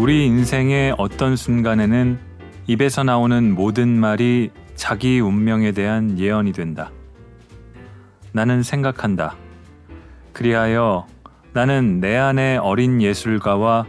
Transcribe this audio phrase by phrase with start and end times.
[0.00, 2.18] 우리 인생의 어떤 순간에는
[2.66, 6.90] 입에서 나오는 모든 말이 자기 운명에 대한 예언이 된다.
[8.32, 9.36] 나는 생각한다.
[10.32, 11.06] 그리하여
[11.52, 13.84] 나는 내 안의 어린 예술가와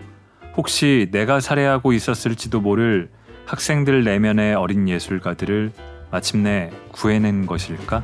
[0.58, 3.10] 혹시 내가 살해하고 있었을지도 모를
[3.46, 5.72] 학생들 내면의 어린 예술가들을
[6.12, 8.04] 마침내 구해낸 것일까?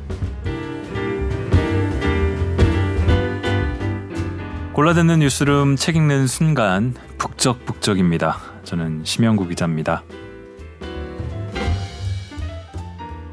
[4.78, 8.38] 골라듣는 뉴스룸 책 읽는 순간 북적북적입니다.
[8.62, 10.04] 저는 심영구 기자입니다.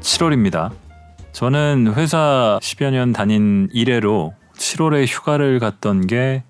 [0.00, 0.72] 7월입니다.
[1.30, 6.42] 저는 회사 10여 년 다닌 이래로 7월에 휴가를 갔던 게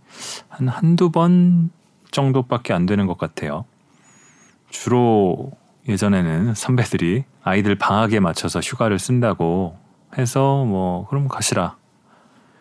[0.49, 1.69] 한 한두 번
[2.11, 3.67] 정도밖에 안 되는 것 같아요.
[4.71, 5.53] 주로
[5.91, 9.77] 예전에는 선배들이 아이들 방학에 맞춰서 휴가를 쓴다고
[10.17, 11.77] 해서 뭐 그럼 가시라.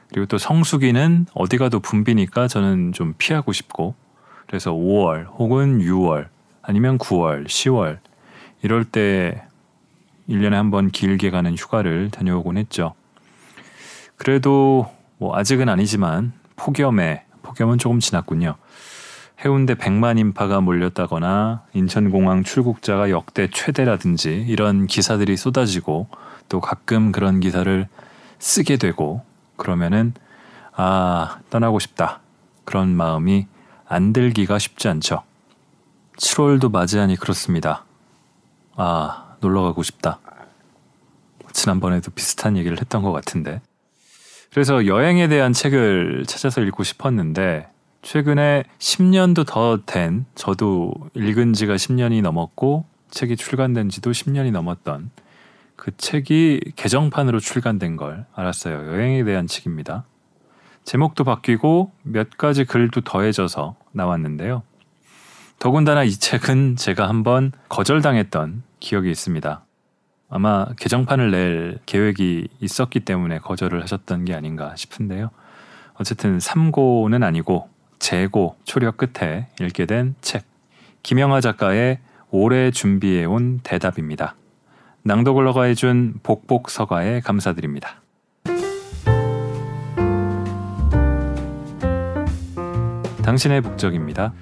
[0.09, 3.95] 그리고 또 성수기는 어디 가도 붐비니까 저는 좀 피하고 싶고
[4.47, 6.27] 그래서 5월 혹은 6월
[6.61, 7.99] 아니면 9월, 10월
[8.61, 9.43] 이럴 때
[10.29, 12.93] 1년에 한 번 길게 가는 휴가를 다녀오곤 했죠.
[14.17, 18.55] 그래도 뭐 아직은 아니지만 폭염에 폭염은 조금 지났군요.
[19.43, 26.07] 해운대 100만 인파가 몰렸다거나 인천공항 출국자가 역대 최대라든지 이런 기사들이 쏟아지고
[26.47, 27.87] 또 가끔 그런 기사를
[28.39, 29.23] 쓰게 되고
[29.57, 30.13] 그러면은
[30.73, 32.19] 아 떠나고 싶다
[32.65, 33.47] 그런 마음이
[33.87, 35.23] 안 들기가 쉽지 않죠.
[36.17, 37.85] 7월도 맞이하니 그렇습니다.
[38.75, 40.19] 아 놀러 가고 싶다.
[41.53, 43.61] 지난번에도 비슷한 얘기를 했던 것 같은데.
[44.51, 47.69] 그래서 여행에 대한 책을 찾아서 읽고 싶었는데
[48.01, 55.09] 최근에 10년도 더 된 저도 읽은 지가 10년이 넘었고 책이 출간된 지도 10년이 넘었던
[55.75, 58.87] 그 책이 개정판으로 출간된 걸 알았어요.
[58.87, 60.05] 여행에 대한 책입니다.
[60.83, 64.63] 제목도 바뀌고 몇 가지 글도 더해져서 나왔는데요.
[65.59, 69.65] 더군다나 이 책은 제가 한번 거절당했던 기억이 있습니다.
[70.29, 75.31] 아마 개정판을 낼 계획이 있었기 때문에 거절을 하셨던 게 아닌가 싶은데요.
[75.95, 77.69] 어쨌든 3고는 아니고
[77.99, 80.45] 재고 초력 끝에 읽게 된 책.
[81.03, 81.99] 김영하 작가의
[82.31, 84.35] 오래 준비해온 대답입니다.
[85.07, 88.01] 낭독을 허가해준 복복서가에 감사드립니다.
[93.23, 94.33] 당신의 북적입니다.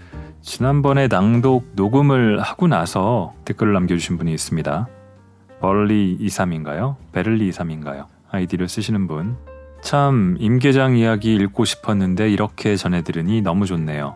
[0.41, 4.87] 지난번에 낭독 녹음을 하고 나서 댓글을 남겨주신 분이 있습니다.
[5.59, 6.95] 벌리 23인가요?
[7.11, 8.05] 베를리 23인가요?
[8.31, 9.35] 아이디를 쓰시는 분.
[9.81, 14.15] 참, 임계장 이야기 읽고 싶었는데 이렇게 전해들으니 너무 좋네요.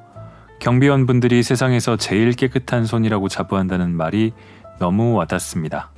[0.59, 4.31] 경비원 분들이 세상에서 제일 깨끗한 손이라고 자부한다는 말이
[4.79, 5.91] 너무 와닿습니다.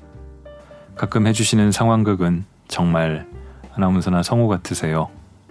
[0.99, 3.25] 가끔 해주시는 상황극은 정말
[3.73, 5.07] 아나운서나 성우 같으세요.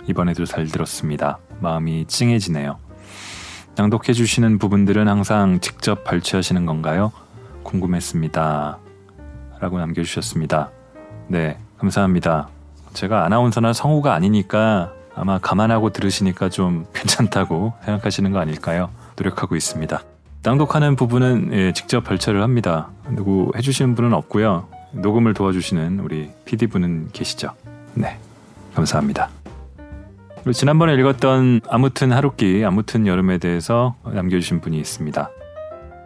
[0.06, 1.38] 이번에도 잘 들었습니다.
[1.60, 2.76] 마음이 찡해지네요.
[3.74, 7.12] 낭독해 주시는 부분들은 항상 직접 발췌하시는 건가요?
[7.62, 8.78] 궁금했습니다.
[9.58, 10.70] 라고 남겨주셨습니다.
[11.28, 12.50] 네, 감사합니다.
[12.92, 18.90] 제가 아나운서나 성우가 아니니까 아마 감안하고 들으시니까 좀 괜찮다고 생각하시는 거 아닐까요?
[19.16, 20.02] 노력하고 있습니다.
[20.42, 22.90] 낭독하는 부분은 예, 직접 발췌를 합니다.
[23.16, 24.76] 누구 해주시는 분은 없고요.
[24.92, 27.50] 녹음을 도와주시는 우리 PD분은 계시죠?
[27.94, 28.18] 네,
[28.74, 29.28] 감사합니다.
[30.52, 35.30] 지난번에 읽었던 아무튼 하루끼, 아무튼 여름에 대해서 남겨주신 분이 있습니다.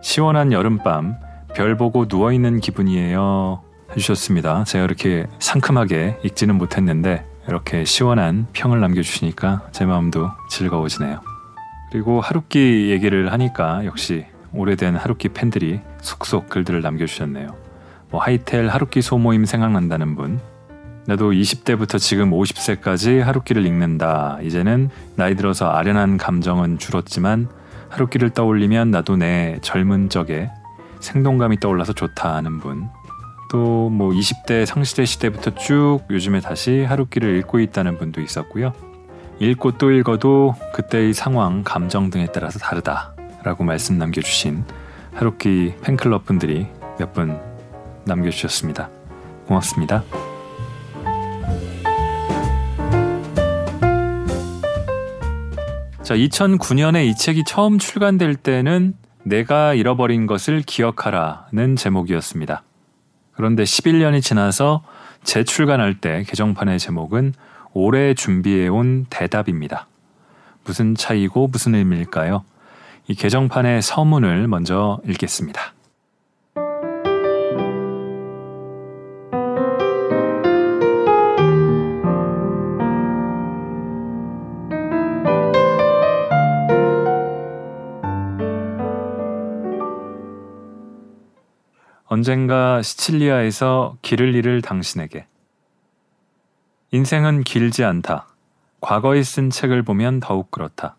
[0.00, 1.16] 시원한 여름밤,
[1.54, 3.62] 별 보고 누워있는 기분이에요.
[3.92, 4.64] 해주셨습니다.
[4.64, 11.20] 제가 이렇게 상큼하게 읽지는 못했는데, 이렇게 시원한 평을 남겨주시니까 제 마음도 즐거워지네요.
[11.90, 17.61] 그리고 하루끼 얘기를 하니까 역시 오래된 하루끼 팬들이 속속 글들을 남겨주셨네요.
[18.12, 20.38] 뭐 하이텔 하루끼 소모임 생각난다는 분,
[21.06, 24.38] 나도 20대부터 지금 50세까지 하루키를 읽는다.
[24.42, 27.48] 이제는 나이 들어서 아련한 감정은 줄었지만
[27.88, 30.50] 하루키를 떠올리면 나도 내 젊은 적에
[31.00, 32.88] 생동감이 떠올라서 좋다 하는 분.
[33.50, 38.72] 또 뭐 20대 상시대 시대부터 쭉 요즘에 다시 하루키를 읽고 있다는 분도 있었고요.
[39.40, 43.14] 읽고 또 읽어도 그때의 상황, 감정 등에 따라서 다르다.
[43.42, 44.64] 라고 말씀 남겨주신
[45.14, 46.66] 하루키 팬클럽 분들이
[46.98, 47.51] 몇분
[48.04, 48.90] 남겨주셨습니다.
[49.46, 50.04] 고맙습니다.
[56.02, 58.94] 자, 2009년에 이 책이 처음 출간될 때는
[59.24, 62.62] 내가 잃어버린 것을 기억하라는 제목이었습니다.
[63.34, 64.82] 그런데 11년이 지나서
[65.24, 67.34] 재출간할 때 개정판의 제목은
[67.72, 69.86] 오래 준비해온 대답입니다.
[70.64, 72.44] 무슨 차이고 무슨 의미일까요?
[73.08, 75.72] 이 개정판의 서문을 먼저 읽겠습니다.
[92.12, 95.24] 언젠가 시칠리아에서 길을 잃을 당신에게.
[96.90, 98.26] 인생은 길지 않다.
[98.82, 100.96] 과거에 쓴 책을 보면 더욱 그렇다.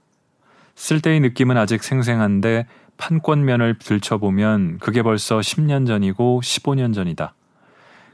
[0.73, 2.65] 쓸 때의 느낌은 아직 생생한데
[2.97, 7.35] 판권면을 들춰보면 그게 벌써 10년 전이고 15년 전이다.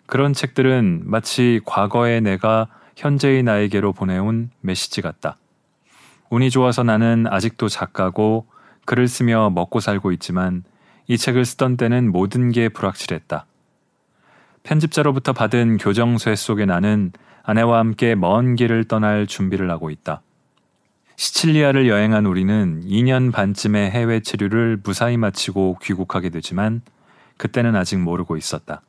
[0.06, 2.68] 그런 책들은 마치 과거의 내가
[2.98, 5.38] 현재의 나에게로 보내온 메시지 같다.
[6.32, 8.48] 운이 좋아서 나는 아직도 작가고
[8.84, 10.66] 글을 쓰며 먹고 살고 있지만
[11.10, 13.48] 이 책을 쓰던 때는 모든 게 불확실했다.
[14.62, 17.12] 편집자로부터 받은 교정쇠 속에 나는
[17.42, 20.22] 아내와 함께 먼 길을 떠날 준비를 하고 있다.
[21.16, 26.84] 시칠리아를 여행한 우리는 2년 반쯤의 해외 체류를 무사히 마치고 귀국하게 되지만
[27.38, 28.84] 그때는 아직 모르고 있었다.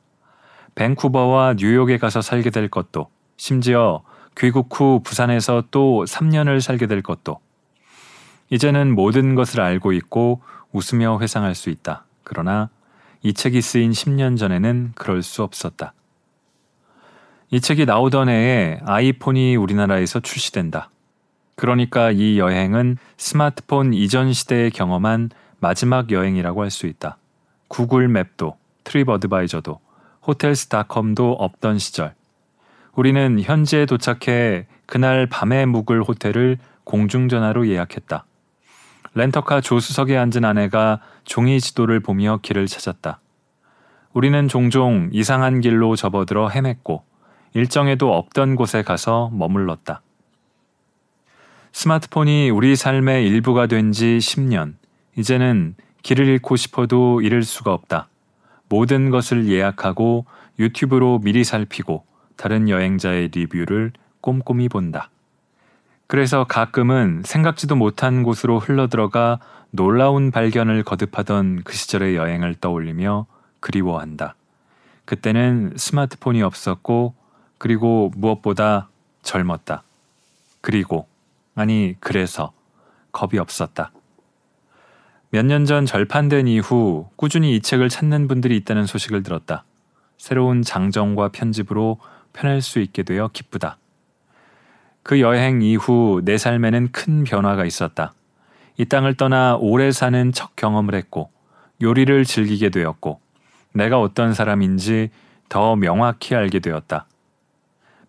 [0.75, 4.03] 밴쿠버와 뉴욕에 가서 살게 될 것도, 심지어
[4.37, 7.39] 귀국 후 부산에서 또 3년을 살게 될 것도,
[8.51, 12.05] 이제는 모든 것을 알고 있고 웃으며 회상할 수 있다.
[12.31, 12.69] 그러나
[13.23, 15.93] 이 책이 쓰인 10년 전에는 그럴 수 없었다.
[17.49, 20.89] 이 책이 나오던 해에 아이폰이 우리나라에서 출시된다.
[21.55, 27.17] 그러니까 이 여행은 스마트폰 이전 시대에 경험한 마지막 여행이라고 할 수 있다.
[27.67, 28.55] 구글 맵도,
[28.85, 29.81] 트립 어드바이저도,
[30.25, 32.15] 호텔스닷컴도 없던 시절.
[32.95, 38.25] 우리는 현지에 도착해 그날 밤에 묵을 호텔을 공중전화로 예약했다.
[39.13, 43.19] 렌터카 조수석에 앉은 아내가 종이 지도를 보며 길을 찾았다.
[44.13, 47.01] 우리는 종종 이상한 길로 접어들어 헤맸고
[47.53, 50.01] 일정에도 없던 곳에 가서 머물렀다.
[51.73, 54.75] 스마트폰이 우리 삶의 일부가 된 지 10년.
[55.17, 58.07] 이제는 길을 잃고 싶어도 잃을 수가 없다.
[58.69, 60.25] 모든 것을 예약하고
[60.59, 62.05] 유튜브로 미리 살피고
[62.37, 63.91] 다른 여행자의 리뷰를
[64.21, 65.09] 꼼꼼히 본다.
[66.11, 73.27] 그래서 가끔은 생각지도 못한 곳으로 흘러들어가 놀라운 발견을 거듭하던 그 시절의 여행을 떠올리며
[73.61, 74.35] 그리워한다.
[75.05, 77.13] 그때는 스마트폰이 없었고
[77.57, 78.89] 그리고 무엇보다
[79.21, 79.83] 젊었다.
[80.59, 81.07] 그리고,
[81.55, 82.51] 아니, 그래서
[83.13, 83.93] 겁이 없었다.
[85.29, 89.63] 몇 년 전 절판된 이후 꾸준히 이 책을 찾는 분들이 있다는 소식을 들었다.
[90.17, 91.99] 새로운 장정과 편집으로
[92.33, 93.77] 편할 수 있게 되어 기쁘다.
[95.03, 98.13] 그 여행 이후 내 삶에는 큰 변화가 있었다.
[98.77, 101.29] 이 땅을 떠나 오래 사는 첫 경험을 했고,
[101.81, 103.19] 요리를 즐기게 되었고,
[103.73, 105.09] 내가 어떤 사람인지
[105.49, 107.07] 더 명확히 알게 되었다.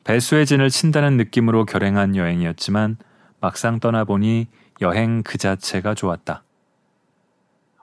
[0.04, 2.96] 배수의 진을 친다는 느낌으로 결행한 여행이었지만
[3.40, 4.48] 막상 떠나보니
[4.80, 6.42] 여행 그 자체가 좋았다.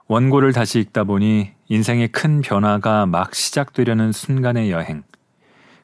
[0.06, 5.02] 원고를 다시 읽다 보니 인생의 큰 변화가 막 시작되려는 순간의 여행.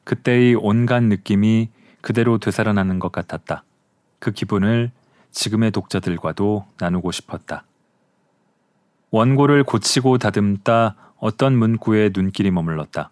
[0.03, 1.69] 그때의 온갖 느낌이
[2.01, 3.63] 그대로 되살아나는 것 같았다.
[4.19, 4.91] 그 기분을
[5.31, 7.63] 지금의 독자들과도 나누고 싶었다.
[9.11, 13.09] 원고를 고치고 다듬다 어떤 문구에 눈길이 머물렀다.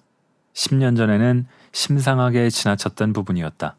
[0.54, 3.76] 10년 전에는 심상하게 지나쳤던 부분이었다.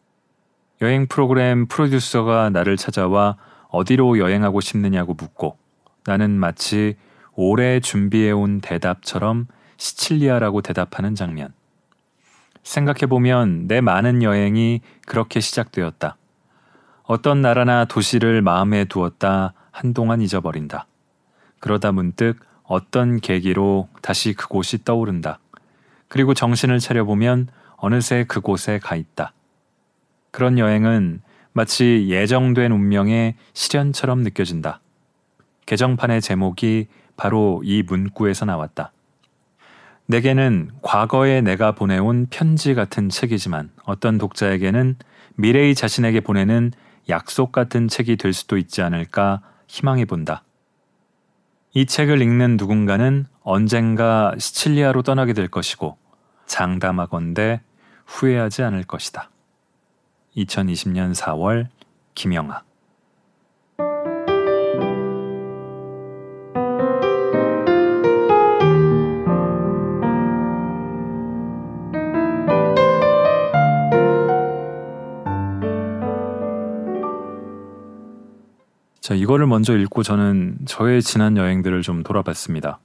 [0.83, 3.37] 여행 프로그램 프로듀서가 나를 찾아와
[3.69, 5.57] 어디로 여행하고 싶느냐고 묻고
[6.05, 6.97] 나는 마치
[7.35, 11.53] 오래 준비해온 대답처럼 시칠리아라고 대답하는 장면.
[12.67, 16.17] 생각해보면 내 많은 여행이 그렇게 시작되었다.
[17.05, 20.87] 어떤 나라나 도시를 마음에 두었다 한동안 잊어버린다.
[21.61, 25.39] 그러다 문득 어떤 계기로 다시 그곳이 떠오른다.
[26.09, 29.33] 그리고 정신을 차려보면 어느새 그곳에 가 있다.
[30.33, 34.81] 그런 여행은 마치 예정된 운명의 실현처럼 느껴진다.
[35.67, 38.93] 개정판의 제목이 바로 이 문구에서 나왔다.
[40.07, 44.97] 내게는 과거에 내가 보내온 편지 같은 책이지만 어떤 독자에게는
[45.35, 46.73] 미래의 자신에게 보내는
[47.09, 50.43] 약속 같은 책이 될 수도 있지 않을까 희망해 본다.
[51.75, 55.99] 이 책을 읽는 누군가는 언젠가 시칠리아로 떠나게 될 것이고
[56.47, 57.61] 장담하건대
[58.07, 59.31] 후회하지 않을 것이다.
[60.37, 61.67] 2020년 4월
[62.15, 62.66] 김영아
[79.07, 82.81] 자, 이거를 먼저 읽고 저는 저의 지난 여행들을 좀 돌아봤습니다.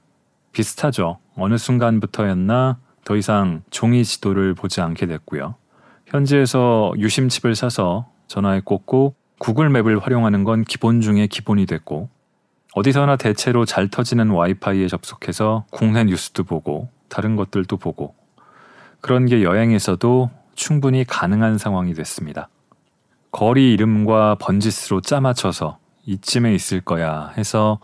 [0.52, 1.18] 비슷하죠.
[1.34, 5.56] 어느 순간부터였나 더 이상 종이 지도를 보지 않게 됐고요.
[6.06, 12.08] 현지에서 유심칩을 사서 전화에 꽂고 구글 맵을 활용하는 건 기본 중에 기본이 됐고
[12.76, 18.14] 어디서나 대체로 잘 터지는 와이파이에 접속해서 국내 뉴스도 보고 다른 것들도 보고
[19.00, 22.48] 그런 게 여행에서도 충분히 가능한 상황이 됐습니다.
[23.32, 27.78] 거리 이름과 번지수로 짜맞춰서 이쯤에 있을 거야 해서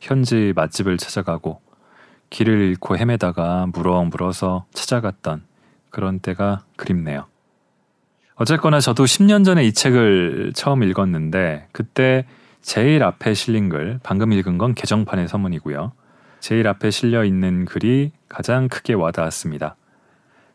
[0.00, 1.60] 현지 맛집을 찾아가고
[2.30, 5.42] 길을 잃고 헤매다가 무럭무러서 찾아갔던
[5.90, 7.26] 그런 때가 그립네요.
[8.36, 12.24] 어쨌거나 저도 10년 전에 이 책을 처음 읽었는데 그때
[12.62, 15.92] 제일 앞에 실린 글, 방금 읽은 건 개정판의 서문이고요.
[16.40, 19.76] 제일 앞에 실려 있는 글이 가장 크게 와닿았습니다.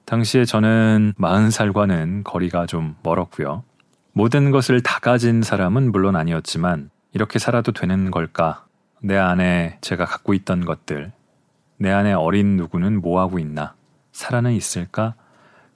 [0.06, 3.64] 당시에 저는 40살과는 거리가 좀 멀었고요.
[4.14, 8.66] 모든 것을 다 가진 사람은 물론 아니었지만 이렇게 살아도 되는 걸까?
[9.02, 11.14] 내 안에 제가 갖고 있던 것들,
[11.78, 13.74] 내 안에 어린 누구는 뭐하고 있나?
[14.12, 15.16] 살아는 있을까?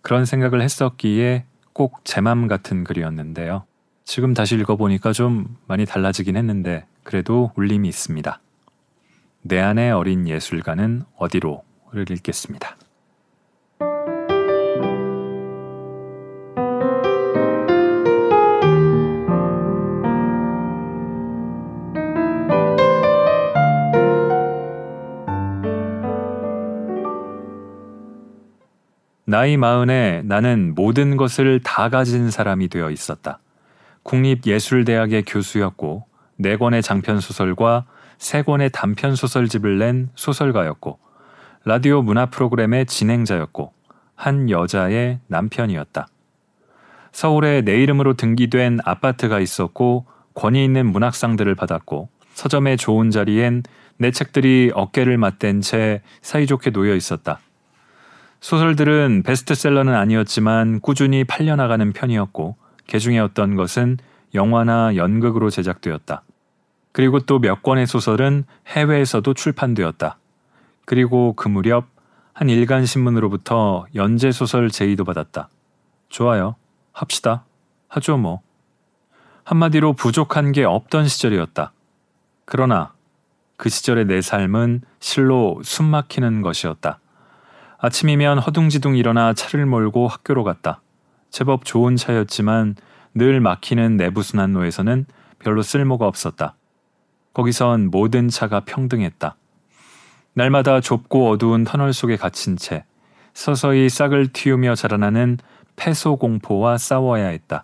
[0.02, 3.64] 그런 생각을 했었기에 꼭 제 맘 같은 글이었는데요.
[4.04, 8.42] 지금 다시 읽어보니까 좀 많이 달라지긴 했는데 그래도 울림이 있습니다.
[9.44, 12.76] 내 안의 어린 예술가는 어디로를 읽겠습니다.
[29.30, 33.38] 나이 마흔에 나는 모든 것을 다 가진 사람이 되어 있었다.
[34.02, 36.06] 국립예술대학의 교수였고
[36.38, 37.86] 네 권의 장편 소설과
[38.18, 40.98] 세 권의 단편 소설집을 낸 소설가였고
[41.64, 43.72] 라디오 문화 프로그램의 진행자였고
[44.16, 46.08] 한 여자의 남편이었다.
[47.12, 53.62] 서울에 내 이름으로 등기된 아파트가 있었고 권위 있는 문학상들을 받았고 서점의 좋은 자리엔
[53.98, 57.42] 내 책들이 어깨를 맞댄 채 사이좋게 놓여 있었다.
[58.42, 62.56] 소설들은 베스트셀러는 아니었지만 꾸준히 팔려나가는 편이었고
[62.88, 63.98] 개 중에 어떤 것은
[64.34, 66.24] 영화나 연극으로 제작되었다.
[66.92, 70.18] 그리고 또 몇 권의 소설은 해외에서도 출판되었다.
[70.86, 71.88] 그리고 그 무렵
[72.34, 75.50] 한 일간 신문으로부터 연재 소설 제의도 받았다.
[76.08, 76.56] 좋아요.
[76.94, 77.44] 합시다.
[77.90, 78.42] 하죠 뭐.
[79.44, 81.74] 한마디로 부족한 게 없던 시절이었다.
[82.46, 82.94] 그러나
[83.58, 87.00] 그 시절의 내 삶은 실로 숨막히는 것이었다.
[87.82, 90.82] 아침이면 허둥지둥 일어나 차를 몰고 학교로 갔다.
[91.30, 92.76] 제법 좋은 차였지만
[93.14, 95.06] 늘 막히는 내부순환로에서는
[95.40, 96.56] 별로 쓸모가 없었다.
[97.34, 99.38] 거기선 모든 차가 평등했다.
[100.34, 102.84] 날마다 좁고 어두운 터널 속에 갇힌 채
[103.34, 105.38] 서서히 싹을 틔우며 자라나는
[105.78, 107.64] 폐소 공포와 싸워야 했다.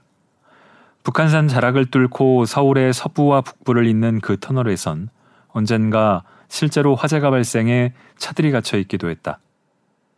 [1.04, 5.10] 북한산 자락을 뚫고 서울의 서부와 북부를 잇는 그 터널에선
[5.50, 9.40] 언젠가 실제로 화재가 발생해 차들이 갇혀 있기도 했다.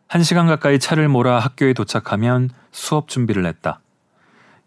[0.08, 3.80] 한 시간 가까이 차를 몰아 학교에 도착하면 수업 준비를 했다.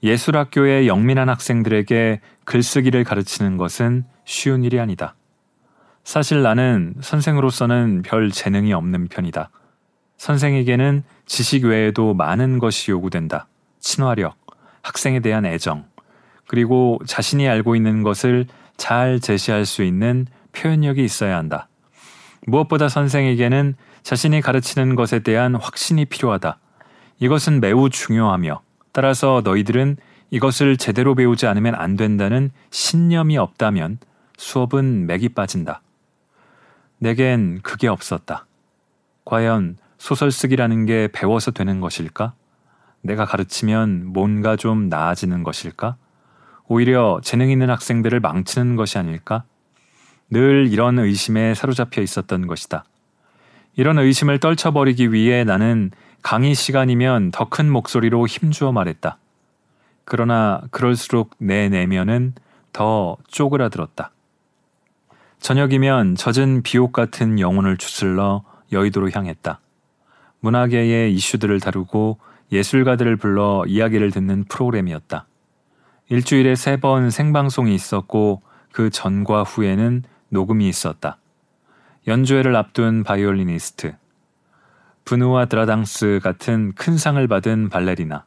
[0.04, 5.16] 예술학교의 영민한 학생들에게 글쓰기를 가르치는 것은 쉬운 일이 아니다.
[6.04, 9.50] 사실 나는 선생으로서는 별 재능이 없는 편이다.
[10.18, 13.48] 선생에게는 지식 외에도 많은 것이 요구된다.
[13.80, 14.36] 친화력,
[14.84, 15.86] 학생에 대한 애정,
[16.48, 18.46] 그리고 자신이 알고 있는 것을
[18.78, 21.68] 잘 제시할 수 있는 표현력이 있어야 한다.
[22.46, 26.58] 무엇보다 선생에게는 자신이 가르치는 것에 대한 확신이 필요하다.
[27.20, 29.98] 이것은 매우 중요하며 따라서 너희들은
[30.32, 34.00] 이것을 제대로 배우지 않으면 안 된다는 신념이 없다면
[34.38, 35.82] 수업은 맥이 빠진다.
[36.98, 38.46] 내겐 그게 없었다.
[39.26, 42.34] 과연 소설 쓰기라는 게 배워서 되는 것일까?
[43.02, 45.96] 내가 가르치면 뭔가 좀 나아지는 것일까?
[46.68, 49.44] 오히려 재능 있는 학생들을 망치는 것이 아닐까?
[50.30, 52.86] 늘 이런 의심에 사로잡혀 있었던 것이다.
[53.76, 59.18] 이런 의심을 떨쳐버리기 위해 나는 강의 시간이면 더 큰 목소리로 힘주어 말했다.
[60.06, 62.34] 그러나 그럴수록 내 내면은
[62.74, 64.12] 더 쪼그라들었다.
[65.40, 69.60] 저녁이면 젖은 비옷 같은 영혼을 추슬러 여의도로 향했다.
[70.42, 72.20] 문화계의 이슈들을 다루고
[72.52, 75.26] 예술가들을 불러 이야기를 듣는 프로그램이었다.
[76.10, 81.18] 일주일에 세 번 생방송이 있었고 그 전과 후에는 녹음이 있었다.
[82.12, 83.96] 연주회를 앞둔 바이올리니스트,
[85.06, 88.26] 브누와 드라당스 같은 큰 상을 받은 발레리나,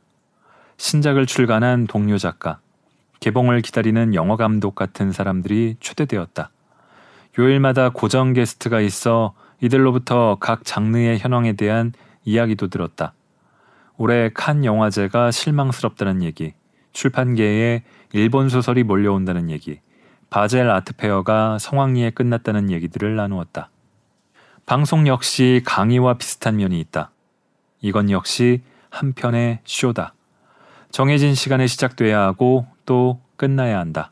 [0.79, 2.61] 신작을 출간한 동료 작가,
[3.21, 6.49] 개봉을 기다리는 영화 감독 같은 사람들이 초대되었다.
[7.39, 11.93] 요일마다 고정 게스트가 있어 이들로부터 각 장르의 현황에 대한
[12.25, 13.13] 이야기도 들었다.
[13.99, 16.55] 올해 칸 영화제가 실망스럽다는 얘기,
[16.95, 17.83] 출판계에
[18.15, 19.81] 일본 소설이 몰려온다는 얘기,
[20.31, 23.69] 바젤 아트페어가 성황리에 끝났다는 얘기들을 나누었다.
[24.67, 27.11] 방송 역시 강의와 비슷한 면이 있다.
[27.83, 30.15] 이건 역시 한편의 쇼다.
[30.91, 34.11] 정해진 시간에 시작돼야 하고 또 끝나야 한다.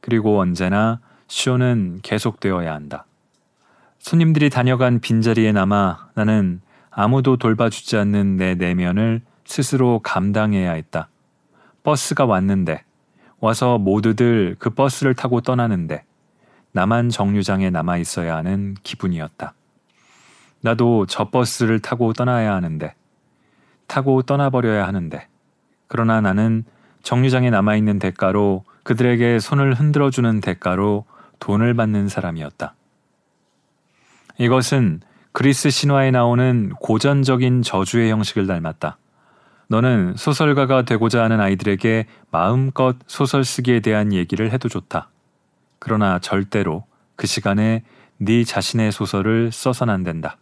[0.00, 0.98] 그리고 언제나
[1.28, 3.06] 쇼는 계속되어야 한다.
[4.00, 6.60] 손님들이 다녀간 빈자리에 남아 나는
[6.90, 11.08] 아무도 돌봐주지 않는 내 내면을 스스로 감당해야 했다.
[11.84, 12.82] 버스가 왔는데
[13.38, 16.02] 와서 모두들 그 버스를 타고 떠나는데
[16.72, 19.54] 나만 정류장에 남아 있어야 하는 기분이었다.
[20.64, 22.94] 나도 저 버스를 타고 떠나야 하는데,
[23.86, 25.28] 타고 떠나버려야 하는데,
[25.88, 26.64] 그러나 나는
[27.02, 31.04] 정류장에 남아있는 대가로 그들에게 손을 흔들어주는 대가로
[31.38, 32.74] 돈을 받는 사람이었다.
[34.38, 35.00] 이것은
[35.32, 38.96] 그리스 신화에 나오는 고전적인 저주의 형식을 닮았다.
[39.68, 45.10] 너는 소설가가 되고자 하는 아이들에게 마음껏 소설 쓰기에 대한 얘기를 해도 좋다.
[45.78, 47.82] 그러나 절대로 그 시간에
[48.16, 50.38] 네 자신의 소설을 써선 안 된다.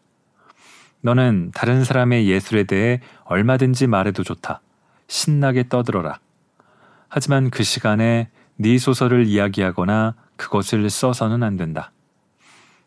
[1.02, 4.60] 너는 다른 사람의 예술에 대해 얼마든지 말해도 좋다.
[5.08, 6.18] 신나게 떠들어라.
[7.08, 11.90] 하지만 그 시간에 네 소설을 이야기하거나 그것을 써서는 안 된다.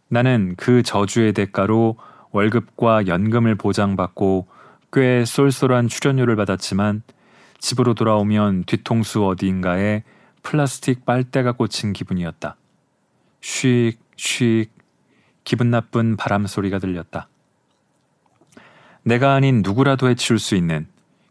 [0.07, 1.98] 나는 그 저주의 대가로
[2.31, 4.48] 월급과 연금을 보장받고
[4.93, 7.03] 꽤 쏠쏠한 출연료를 받았지만
[7.60, 10.03] 집으로 돌아오면 뒤통수 어디인가에
[10.41, 12.55] 플라스틱 빨대가 꽂힌 기분이었다.
[13.41, 14.72] 쉬익, 쉬익,
[15.43, 17.27] 기분 나쁜 바람 소리가 들렸다.
[19.06, 20.88] 내가 아닌 누구라도 해치울 수 있는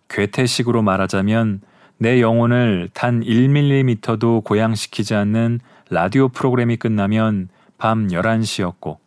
[0.09, 1.61] 괴테식으로 말하자면
[1.99, 5.59] 내 영혼을 단 1mm도 고양시키지 않는
[5.91, 8.99] 라디오 프로그램이 끝나면 밤 11시였고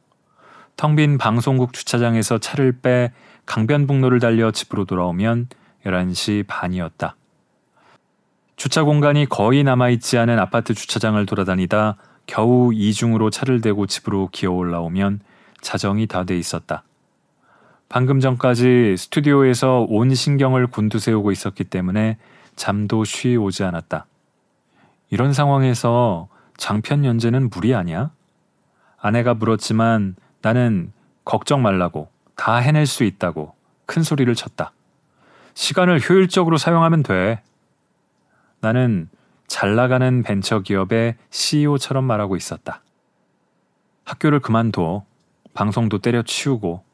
[0.76, 3.14] 텅 빈 방송국 주차장에서 차를 빼
[3.46, 5.48] 강변북로를 달려 집으로 돌아오면
[5.86, 7.16] 11시 반이었다.
[8.58, 11.96] 주차 공간이 거의 남아있지 않은 아파트 주차장을 돌아다니다
[12.26, 15.22] 겨우 이중으로 차를 대고 집으로 기어 올라오면
[15.62, 16.84] 자정이 다 돼 있었다.
[17.90, 22.18] 방금 전까지 스튜디오에서 온 신경을 곤두세우고 있었기 때문에
[22.56, 24.06] 잠도 쉬 오지 않았다.
[25.10, 26.28] 이런 상황에서
[26.58, 28.12] 장편 연재는 무리 아니야?
[28.98, 30.92] 아내가 물었지만 나는
[31.24, 33.54] 걱정 말라고 다 해낼 수 있다고
[33.86, 34.74] 큰 소리를 쳤다.
[35.54, 37.42] 시간을 효율적으로 사용하면 돼.
[38.60, 39.10] 나는
[39.48, 42.82] 잘 나가는 벤처 기업의 CEO처럼 말하고 있었다.
[44.04, 45.06] 학교를 그만둬
[45.54, 46.87] 방송도 때려치우고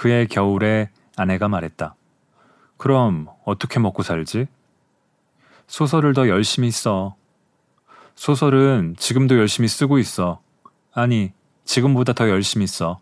[0.00, 1.94] 그의 겨울에 아내가 말했다.
[2.78, 4.46] 그럼 어떻게 먹고 살지?
[5.66, 7.16] 소설을 더 열심히 써.
[8.14, 10.40] 소설은 지금도 열심히 쓰고 있어.
[10.94, 11.34] 아니,
[11.66, 12.98] 지금보다 더 열심히 써.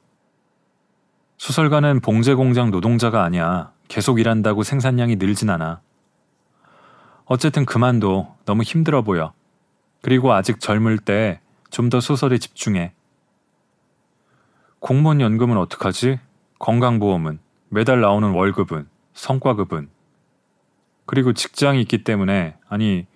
[1.37, 3.71] 소설가는 봉제 공장 노동자가 아니야.
[3.87, 5.81] 계속 일한다고 생산량이 늘진 않아.
[7.27, 8.35] 어쨌든 그만둬.
[8.45, 9.33] 너무 힘들어 보여.
[10.03, 11.39] 그리고 아직 젊을 때
[11.71, 12.93] 좀 더 소설에 집중해.
[14.81, 16.19] 공무원 연금은 어떡하지?
[16.59, 17.39] 건강보험은?
[17.69, 18.89] 매달 나오는 월급은?
[19.15, 19.89] 성과급은?
[21.07, 23.07] 그리고 직장이 있기 때문에, 아니,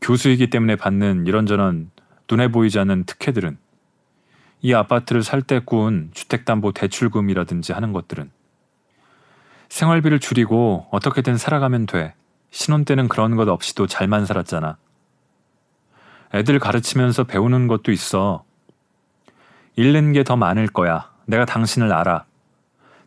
[0.00, 1.90] 교수이기 때문에 받는 이런저런
[2.30, 3.58] 눈에 보이지 않는 특혜들은?
[4.60, 8.30] 이 아파트를 살때꾼 주택담보 대출금이라든지 하는 것들은
[9.68, 12.14] 생활비를 줄이고 어떻게든 살아가면 돼.
[12.50, 14.76] 신혼 때는 그런 것 없이도 잘만 살았잖아.
[16.34, 18.44] 애들 가르치면서 배우는 것도 있어.
[19.76, 21.10] 잃는 게 더 많을 거야.
[21.26, 22.24] 내가 당신을 알아.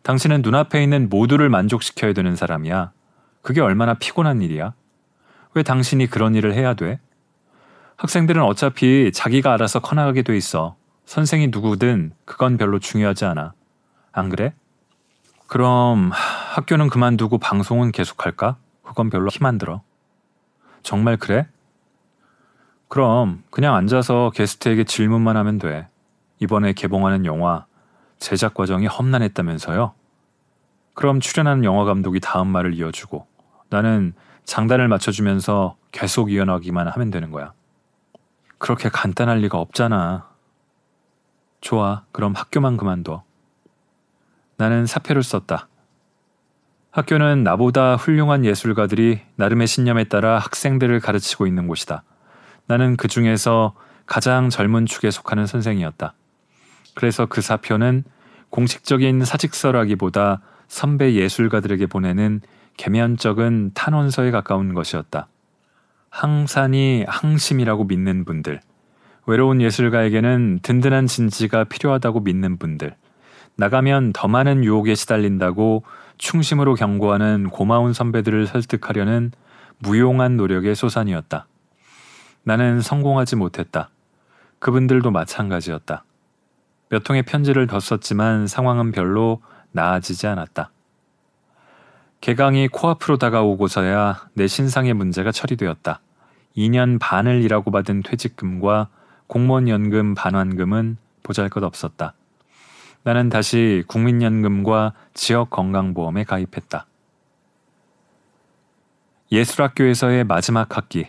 [0.04, 2.92] 당신은 눈앞에 있는 모두를 만족시켜야 되는 사람이야.
[3.42, 4.74] 그게 얼마나 피곤한 일이야?
[5.54, 7.00] 왜 당신이 그런 일을 해야 돼?
[7.98, 10.76] 학생들은 어차피 자기가 알아서 커나가게 돼 있어.
[11.06, 13.54] 선생이 누구든 그건 별로 중요하지 않아.
[14.12, 14.54] 안 그래?
[15.48, 18.58] 그럼 학교는 그만두고 방송은 계속할까?
[18.84, 19.82] 그건 별로 힘 안 들어.
[20.84, 21.48] 정말 그래?
[22.88, 25.88] 그럼 그냥 앉아서 게스트에게 질문만 하면 돼.
[26.40, 27.66] 이번에 개봉하는 영화
[28.22, 29.94] 제작 과정이 험난했다면서요?
[30.94, 33.26] 그럼 출연하는 영화 감독이 다음 말을 이어주고
[33.70, 34.14] 나는
[34.46, 37.52] 장단을 맞춰주면서 계속 이어나기만 하면 되는 거야.
[38.60, 40.30] 그렇게 간단할 리가 없잖아.
[41.62, 43.24] 좋아, 그럼 학교만 그만둬.
[44.56, 45.68] 나는 사표를 썼다.
[46.92, 52.04] 학교는 나보다 훌륭한 예술가들이 나름의 신념에 따라 학생들을 가르치고 있는 곳이다.
[52.68, 53.74] 나는 그 중에서
[54.06, 56.14] 가장 젊은 축에 속하는 선생이었다.
[56.94, 58.04] 그래서 그 사표는
[58.50, 62.42] 공식적인 사직서라기보다 선배 예술가들에게 보내는
[62.78, 65.28] 개면적은 탄원서에 가까운 것이었다.
[66.10, 68.60] 항산이 항심이라고 믿는 분들,
[69.26, 72.96] 외로운 예술가에게는 든든한 진지가 필요하다고 믿는 분들,
[73.56, 75.84] 나가면 더 많은 유혹에 시달린다고
[76.18, 79.32] 충심으로 경고하는 고마운 선배들을 설득하려는
[79.80, 81.48] 무용한 노력의 소산이었다.
[82.44, 83.90] 나는 성공하지 못했다.
[84.60, 86.04] 그분들도 마찬가지였다.
[86.92, 90.72] 몇 통의 편지를 더 썼지만 상황은 별로 나아지지 않았다.
[92.20, 96.02] 개강이 코앞으로 다가오고서야 내 신상의 문제가 처리되었다.
[96.58, 98.90] 2년 반을 일하고 받은 퇴직금과
[99.28, 102.14] 공무원 연금 반환금은 보잘 것 없었다.
[103.04, 106.86] 나는 다시 국민연금과 지역 건강보험에 가입했다.
[109.32, 111.08] 예술학교에서의 마지막 학기.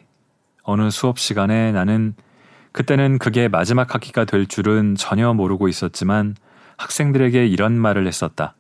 [0.63, 2.15] 어느 수업 시간에 나는
[2.73, 6.35] 그때는 그게 마지막 학기가 될 줄은 전혀 모르고 있었지만
[6.79, 8.55] 학생들에게 이런 말을 했었다.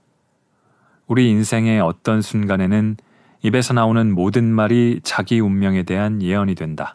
[1.06, 2.96] 우리 인생의 어떤 순간에는
[3.42, 6.94] 입에서 나오는 모든 말이 자기 운명에 대한 예언이 된다.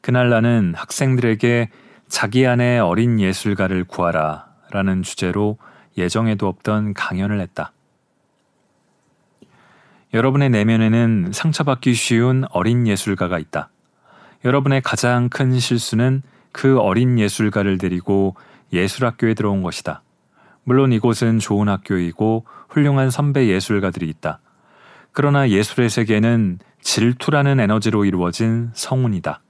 [0.00, 1.70] 그날 나는 학생들에게
[2.08, 5.58] 자기 안에 어린 예술가를 구하라 라는 주제로
[5.96, 7.72] 예정에도 없던 강연을 했다.
[10.12, 13.70] 여러분의 내면에는 상처받기 쉬운 어린 예술가가 있다.
[14.44, 18.34] 여러분의 가장 큰 실수는 그 어린 예술가를 데리고
[18.72, 20.02] 예술학교에 들어온 것이다.
[20.64, 24.40] 물론 이곳은 좋은 학교이고 훌륭한 선배 예술가들이 있다.
[25.12, 29.40] 그러나 예술의 세계는 질투라는 에너지로 이루어진 성운이다.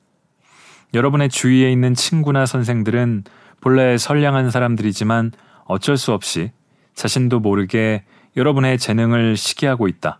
[0.95, 3.25] 여러분의 주위에 있는 친구나 선생들은
[3.61, 5.33] 본래 선량한 사람들이지만
[5.65, 6.51] 어쩔 수 없이
[6.95, 8.05] 자신도 모르게
[8.37, 10.19] 여러분의 재능을 시기하고 있다.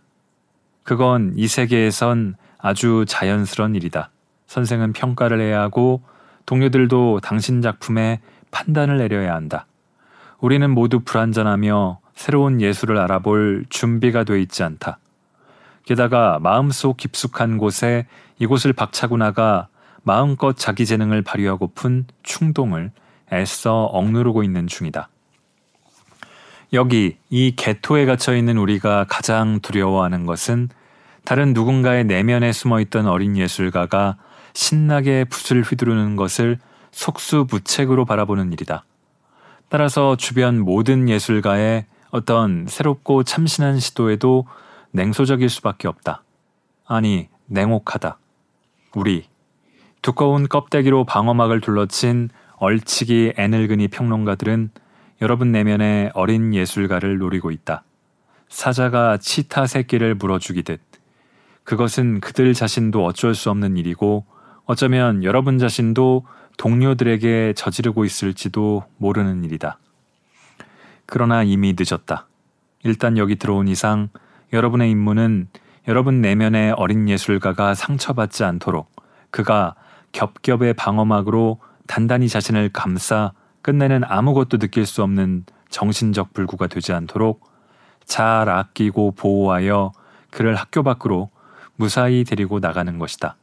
[0.83, 4.09] 그건 이 세계에선 아주 자연스러운 일이다.
[4.53, 6.03] 선생은 평가를 해야 하고
[6.45, 8.19] 동료들도 당신 작품에
[8.51, 9.65] 판단을 내려야 한다.
[10.39, 14.99] 우리는 모두 불완전하며 새로운 예술을 알아볼 준비가 돼 있지 않다.
[15.85, 18.05] 게다가 마음속 깊숙한 곳에
[18.37, 19.69] 이곳을 박차고 나가
[20.03, 22.91] 마음껏 자기 재능을 발휘하고픈 충동을
[23.31, 25.09] 애써 억누르고 있는 중이다.
[26.73, 30.69] 여기 이 개토에 갇혀 있는 우리가 가장 두려워하는 것은
[31.25, 34.17] 다른 누군가의 내면에 숨어 있던 어린 예술가가
[34.53, 36.59] 신나게 붓을 휘두르는 것을
[36.91, 38.85] 속수무책으로 바라보는 일이다.
[39.69, 44.45] 따라서 주변 모든 예술가의 어떤 새롭고 참신한 시도에도
[44.91, 46.23] 냉소적일 수밖에 없다.
[46.85, 48.17] 아니, 냉혹하다.
[48.95, 49.25] 우리,
[50.03, 54.69] 두꺼운 껍데기로 방어막을 둘러친 얼치기 애늙은이 평론가들은
[55.21, 57.83] 여러분 내면의 어린 예술가를 노리고 있다.
[58.49, 60.79] 사자가 치타 새끼를 물어주기듯
[61.63, 64.25] 그것은 그들 자신도 어쩔 수 없는 일이고
[64.65, 66.25] 어쩌면 여러분 자신도
[66.57, 69.77] 동료들에게 저지르고 있을지도 모르는 일이다.
[71.05, 72.27] 그러나 이미 늦었다.
[72.83, 74.09] 일단 여기 들어온 이상
[74.53, 75.49] 여러분의 임무는
[75.87, 78.89] 여러분 내면의 어린 예술가가 상처받지 않도록
[79.31, 79.75] 그가
[80.13, 87.49] 겹겹의 방어막으로 단단히 자신을 감싸 끝내는 아무것도 느낄 수 없는 정신적 불구가 되지 않도록
[88.05, 89.91] 잘 아끼고 보호하여
[90.31, 91.31] 그를 학교 밖으로
[91.75, 93.35] 무사히 데리고 나가는 것이다.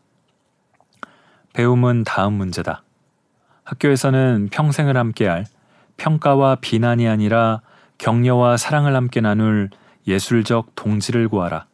[1.53, 2.83] 배움은 다음 문제다.
[3.65, 5.47] 학교에서는 평생을 함께할
[5.97, 7.61] 평가와 비난이 아니라
[7.99, 9.69] 격려와 사랑을 함께 나눌
[10.07, 11.67] 예술적 동지를 구하라.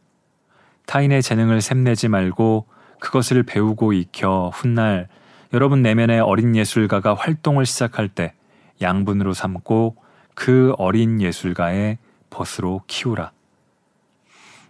[0.87, 2.67] 타인의 재능을 샘내지 말고
[3.01, 5.09] 그것을 배우고 익혀 훗날
[5.53, 8.35] 여러분 내면의 어린 예술가가 활동을 시작할 때
[8.81, 9.97] 양분으로 삼고
[10.35, 11.99] 그 어린 예술가의
[12.31, 13.31] 벗으로 키우라.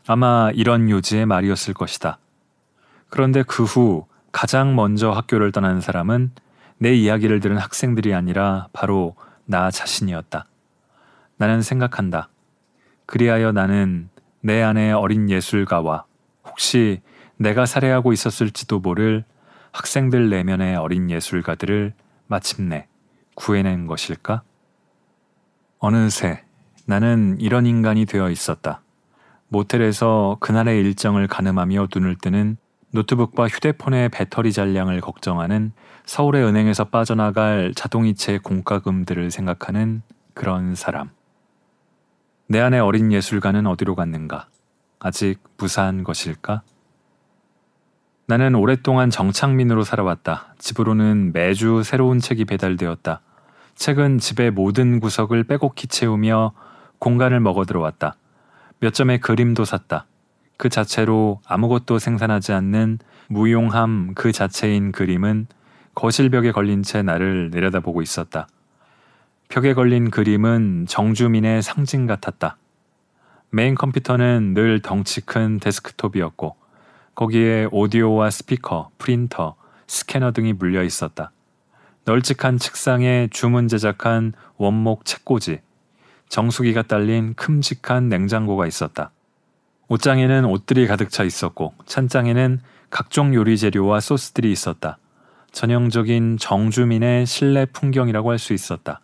[0.07, 2.19] 아마 이런 요지의 말이었을 것이다.
[3.09, 6.31] 그런데 그 후 가장 먼저 학교를 떠난 사람은
[6.77, 10.45] 내 이야기를 들은 학생들이 아니라 바로 나 자신이었다.
[11.39, 12.29] 나는 생각한다.
[13.07, 14.11] 그리하여 나는
[14.43, 16.05] 내 안의 어린 예술가와
[16.45, 17.01] 혹시
[17.39, 19.25] 내가 살해하고 있었을지도 모를
[19.73, 21.95] 학생들 내면의 어린 예술가들을
[22.27, 22.89] 마침내
[23.37, 24.43] 구해낸 것일까?
[25.79, 26.45] 어느새
[26.85, 28.83] 나는 이런 인간이 되어 있었다.
[29.49, 32.59] 모텔에서 그날의 일정을 가늠하며 눈을 뜨는
[32.97, 35.73] 노트북과 휴대폰의 배터리 잔량을 걱정하는
[36.07, 41.11] 서울의 은행에서 빠져나갈 자동이체 공과금들을 생각하는 그런 사람.
[42.49, 44.49] 내 안의 어린 예술가는 어디로 갔는가?
[44.99, 46.63] 아직 무사한 것일까?
[48.27, 50.55] 나는 오랫동안 정착민으로 살아왔다.
[50.59, 53.21] 집으로는 매주 새로운 책이 배달되었다.
[53.75, 56.53] 책은 집의 모든 구석을 빼곡히 채우며
[56.99, 58.17] 공간을 먹어 들어왔다.
[58.81, 60.07] 몇 점의 그림도 샀다.
[60.57, 65.47] 그 자체로 아무것도 생산하지 않는 무용함 그 자체인 그림은
[65.95, 68.49] 거실벽에 걸린 채 나를 내려다보고 있었다.
[69.49, 72.57] 벽에 걸린 그림은 정주민의 상징 같았다.
[73.51, 76.57] 메인 컴퓨터는 늘 덩치 큰 데스크톱이었고
[77.15, 81.31] 거기에 오디오와 스피커, 프린터, 스캐너 등이 물려 있었다.
[82.05, 85.59] 널찍한 책상에 주문 제작한 원목 책꽂이,
[86.29, 89.13] 정수기가 딸린 큼직한 냉장고가 있었다.
[89.89, 94.99] 옷장에는 옷들이 가득 차 있었고 찬장에는 각종 요리 재료와 소스들이 있었다.
[95.53, 99.01] 전형적인 정주민의 실내 풍경이라고 할 수 있었다.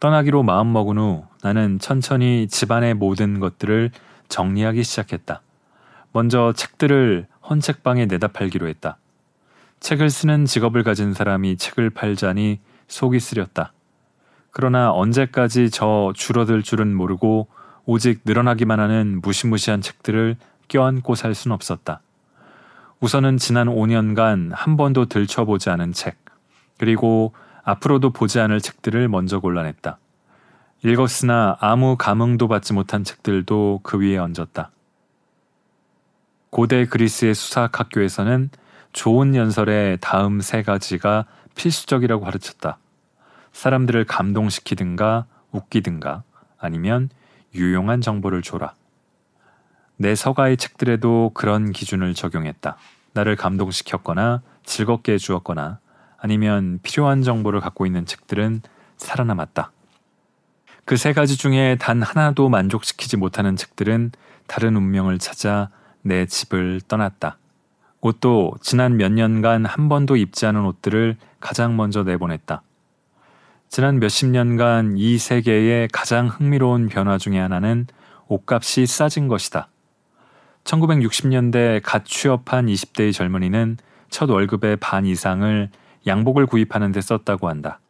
[0.00, 3.90] 떠나기로 마음먹은 후 나는 천천히 집안의 모든 것들을
[4.28, 5.40] 정리하기 시작했다.
[6.12, 8.98] 먼저 책들을 헌책방에 내다 팔기로 했다.
[9.80, 13.72] 책을 쓰는 직업을 가진 사람이 책을 팔자니 속이 쓰렸다.
[14.50, 17.48] 그러나 언제까지 저 줄어들 줄은 모르고
[17.86, 20.36] 오직 늘어나기만 하는 무시무시한 책들을
[20.68, 22.00] 껴안고 살 순 없었다.
[23.00, 26.16] 우선은 지난 5년간 한 번도 들춰보지 않은 책,
[26.78, 29.98] 그리고 앞으로도 보지 않을 책들을 먼저 골라냈다.
[30.84, 34.70] 읽었으나 아무 감흥도 받지 못한 책들도 그 위에 얹었다.
[36.50, 38.50] 고대 그리스의 수사학 학교에서는
[38.92, 41.24] 좋은 연설의 다음 세 가지가
[41.56, 42.78] 필수적이라고 가르쳤다.
[43.52, 46.22] 사람들을 감동시키든가 웃기든가
[46.58, 47.08] 아니면
[47.54, 48.74] 유용한 정보를 줘라.
[49.96, 52.76] 내 서가의 책들에도 그런 기준을 적용했다.
[53.12, 55.78] 나를 감동시켰거나 즐겁게 해주었거나
[56.18, 58.62] 아니면 필요한 정보를 갖고 있는 책들은
[58.96, 59.70] 살아남았다.
[60.84, 64.12] 그 세 가지 중에 단 하나도 만족시키지 못하는 책들은
[64.46, 65.70] 다른 운명을 찾아
[66.02, 67.38] 내 집을 떠났다.
[68.00, 72.62] 옷도 지난 몇 년간 한 번도 입지 않은 옷들을 가장 먼저 내보냈다.
[73.74, 77.88] 지난 몇십 년간 이 세계의 가장 흥미로운 변화 중의 하나는
[78.28, 79.66] 옷값이 싸진 것이다.
[80.62, 83.78] 1960년대 갓 취업한 20대의 젊은이는
[84.10, 85.70] 첫 월급의 반 이상을
[86.06, 87.80] 양복을 구입하는 데 썼다고 한다.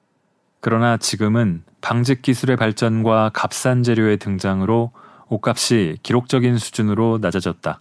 [0.61, 4.91] 그러나 지금은 방직 기술의 발전과 값싼 재료의 등장으로
[5.29, 7.79] 옷값이 기록적인 수준으로 낮아졌다.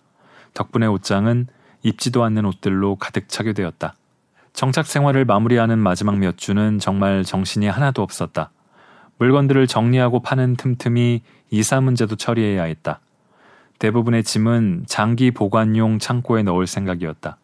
[0.54, 1.48] 덕분에 옷장은
[1.84, 3.96] 입지도 않는 옷들로 가득 차게 되었다.
[4.54, 8.52] 정착 생활을 마무리하는 마지막 몇 주는 정말 정신이 하나도 없었다.
[9.18, 13.00] 물건들을 정리하고 파는 틈틈이 이사 문제도 처리해야 했다.
[13.80, 17.38] 대부분의 짐은 장기 보관용 창고에 넣을 생각이었다.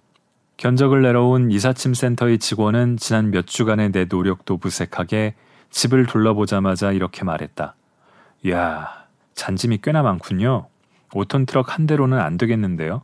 [0.58, 5.36] 견적을 내려온 이사침 센터의 직원은 지난 몇 주간의 내 노력도 무색하게
[5.72, 7.76] 집을 둘러보자마자 이렇게 말했다.
[8.44, 8.90] 이야,
[9.36, 10.68] 잔짐이 꽤나 많군요.
[11.10, 13.02] 5톤 트럭 한 대로는 안 되겠는데요?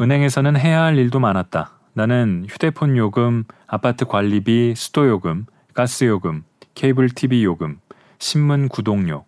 [0.00, 1.81] 은행에서는 해야 할 일도 많았다.
[1.94, 6.42] 나는 휴대폰 요금, 아파트 관리비, 수도 요금, 가스 요금,
[6.74, 7.78] 케이블 TV 요금,
[8.18, 9.24] 신문 구독료,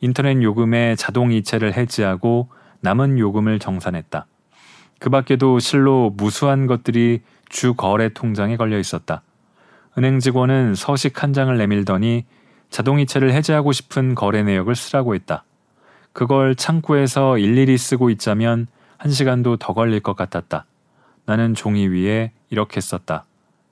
[0.00, 2.50] 인터넷 요금의 자동 이체를 해지하고
[2.80, 4.26] 남은 요금을 정산했다.
[5.00, 9.22] 그 밖에도 실로 무수한 것들이 주 거래 통장에 걸려 있었다.
[9.98, 12.26] 은행 직원은 서식 한 장을 내밀더니
[12.70, 15.44] 자동이체를 해제하고 싶은 거래 내역을 쓰라고 했다.
[16.12, 18.66] 그걸 창구에서 일일이 쓰고 있자면
[18.98, 20.66] 한 시간도 더 걸릴 것 같았다.
[21.26, 23.24] 나는 종이 위에 이렇게 썼다.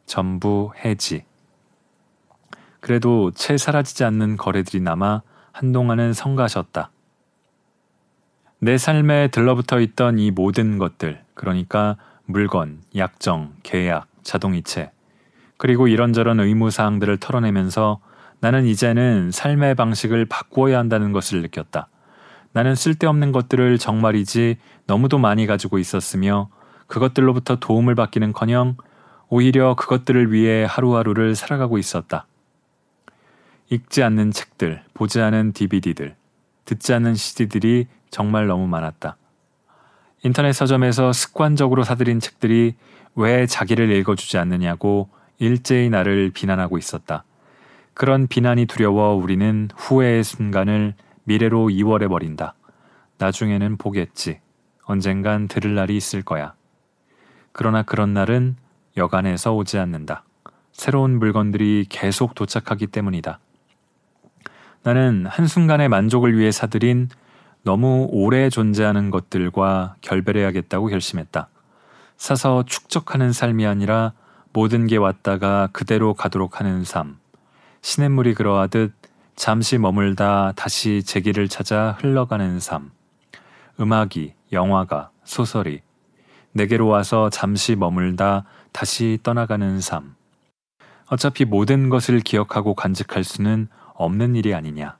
[0.06, 1.24] 전부 해지.
[2.80, 6.90] 그래도 채 사라지지 않는 거래들이 남아 한동안은 성가셨다.
[8.58, 14.90] 내 삶에 들러붙어 있던 이 모든 것들, 그러니까 물건, 약정, 계약, 자동이체,
[15.56, 18.00] 그리고 이런저런 의무사항들을 털어내면서
[18.40, 21.88] 나는 이제는 삶의 방식을 바꾸어야 한다는 것을 느꼈다.
[22.52, 26.48] 나는 쓸데없는 것들을 정말이지 너무도 많이 가지고 있었으며
[26.92, 28.76] 그것들로부터 도움을 받기는 커녕
[29.30, 32.26] 오히려 그것들을 위해 하루하루를 살아가고 있었다.
[33.70, 36.14] 읽지 않는 책들, 보지 않은 DVD들,
[36.66, 39.16] 듣지 않는 CD들이 정말 너무 많았다.
[40.22, 42.74] 인터넷 서점에서 습관적으로 사들인 책들이
[43.14, 47.24] 왜 자기를 읽어주지 않느냐고 일제히 나를 비난하고 있었다.
[47.94, 50.92] 그런 비난이 두려워 우리는 후회의 순간을
[51.24, 52.54] 미래로 이월해 버린다.
[53.16, 54.40] 나중에는 보겠지.
[54.84, 56.52] 언젠간 들을 날이 있을 거야.
[57.52, 58.56] 그러나 그런 날은
[58.96, 60.24] 여간에서 오지 않는다.
[60.72, 63.38] 새로운 물건들이 계속 도착하기 때문이다.
[64.82, 67.08] 나는 한순간의 만족을 위해 사들인
[67.62, 71.48] 너무 오래 존재하는 것들과 결별해야겠다고 결심했다.
[72.16, 74.12] 사서 축적하는 삶이 아니라
[74.52, 77.18] 모든 게 왔다가 그대로 가도록 하는 삶.
[77.82, 78.92] 시냇물이 그러하듯
[79.36, 82.90] 잠시 머물다 다시 제기를 찾아 흘러가는 삶.
[83.80, 85.80] 음악이, 영화가, 소설이
[86.52, 90.14] 내게로 와서 잠시 머물다 다시 떠나가는 삶.
[91.06, 94.96] 어차피 모든 것을 기억하고 간직할 수는 없는 일이 아니냐.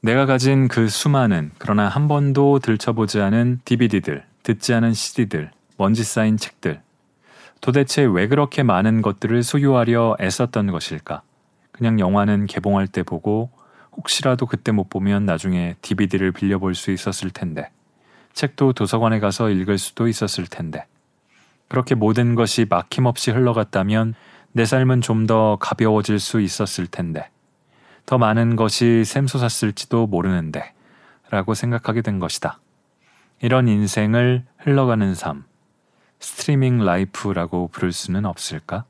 [0.00, 6.36] 내가 가진 그 수많은 그러나 한 번도 들춰보지 않은 DVD들, 듣지 않은 CD들, 먼지 쌓인
[6.36, 6.82] 책들.
[7.60, 11.22] 도대체 왜 그렇게 많은 것들을 소유하려 애썼던 것일까?
[11.72, 13.50] 그냥 영화는 개봉할 때 보고
[13.96, 17.70] 혹시라도 그때 못 보면 나중에 DVD를 빌려볼 수 있었을 텐데.
[18.34, 20.86] 책도 도서관에 가서 읽을 수도 있었을 텐데.
[21.68, 24.14] 그렇게 모든 것이 막힘없이 흘러갔다면
[24.52, 27.30] 내 삶은 좀 더 가벼워질 수 있었을 텐데.
[28.06, 30.74] 더 많은 것이 샘솟았을지도 모르는데
[31.30, 32.60] 라고 생각하게 된 것이다.
[33.40, 35.44] 이런 인생을 흘러가는 삶,
[36.20, 38.84] streaming life라고 부를 수는 없을까?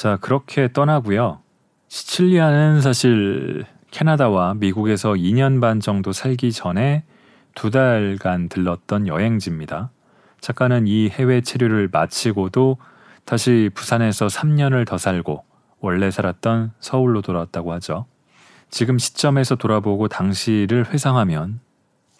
[0.00, 1.40] 자, 그렇게 떠나고요.
[1.88, 7.04] 시칠리아는 사실 캐나다와 미국에서 2년 반 정도 살기 전에
[7.54, 9.90] 두 달간 들렀던 여행지입니다.
[10.40, 12.78] 작가는 이 해외 체류를 마치고도
[13.26, 15.44] 다시 부산에서 3년을 더 살고
[15.80, 18.06] 원래 살았던 서울로 돌아왔다고 하죠.
[18.70, 21.60] 지금 시점에서 돌아보고 당시를 회상하면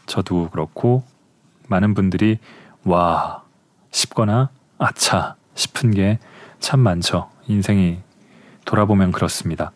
[0.04, 1.02] 저도 그렇고
[1.68, 2.40] 많은 분들이
[2.84, 3.42] 와
[3.90, 6.18] 싶거나 아차 싶은 게
[6.60, 7.28] 참 많죠.
[7.50, 7.98] 인생이
[8.64, 9.72] 돌아보면 그렇습니다.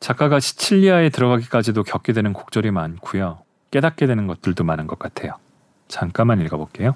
[0.00, 3.38] 작가가 시칠리아에 들어가기까지도 겪게 되는 곡절이 많고요.
[3.70, 5.34] 깨닫게 되는 것들도 많은 것 같아요.
[5.88, 6.94] 잠깐만 읽어볼게요.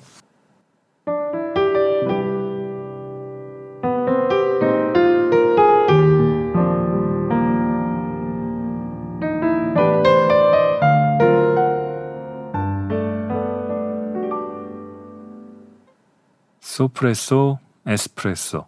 [16.60, 18.66] 소프레소, 에스프레소.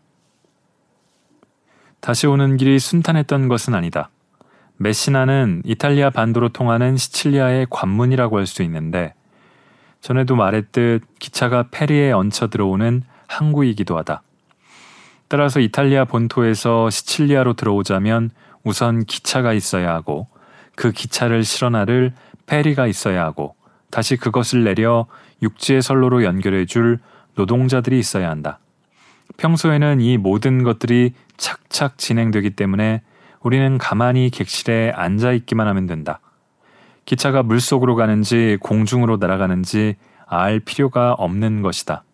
[2.03, 4.11] 다시 오는 길이 순탄했던 것은 아니다.
[4.77, 9.15] 메시나는 이탈리아 반도로 통하는 시칠리아의 관문이라고 할 수 있는데
[10.01, 14.23] 전에도 말했듯 기차가 페리에 얹혀 들어오는 항구이기도 하다.
[15.29, 18.31] 따라서 이탈리아 본토에서 시칠리아로 들어오자면
[18.65, 20.27] 우선 기차가 있어야 하고
[20.75, 22.15] 그 기차를 실어 나를
[22.47, 23.55] 페리가 있어야 하고
[23.93, 25.07] 다시 그것을 내려
[25.41, 26.99] 육지의 선로로 연결해 줄
[27.37, 28.59] 노동자들이 있어야 한다.
[29.37, 33.03] 평소에는 이 모든 것들이 착착 진행되기 때문에
[33.41, 36.21] 우리는 가만히 객실에 앉아 있기만 하면 된다.
[37.05, 42.05] 기차가 물 속으로 가는지 공중으로 날아가는지 알 필요가 없는 것이다.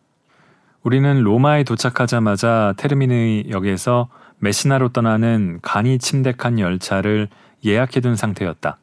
[0.83, 7.29] 우리는 로마에 도착하자마자 테르미니 역에서 메시나로 떠나는 간이 침대칸 열차를
[7.65, 8.79] 예약해둔 상태였다.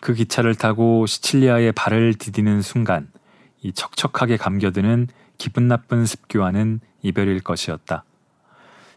[0.00, 3.08] 그 기차를 타고 시칠리아에 발을 디디는 순간
[3.62, 8.04] 이 척척하게 감겨드는 기분 나쁜 습교와는 이별일 것이었다.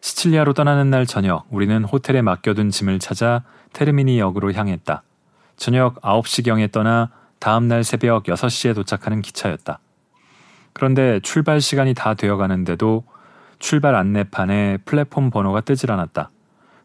[0.04, 5.02] 시칠리아로 떠나는 날 저녁 우리는 호텔에 맡겨둔 짐을 찾아 테르미니 역으로 향했다.
[5.56, 9.80] 저녁 9시경에 떠나 다음 날 새벽 6시에 도착하는 기차였다.
[10.74, 13.06] 그런데 출발 시간이 다 되어 가는데도
[13.60, 16.32] 출발 안내판에 플랫폼 번호가 뜨질 않았다.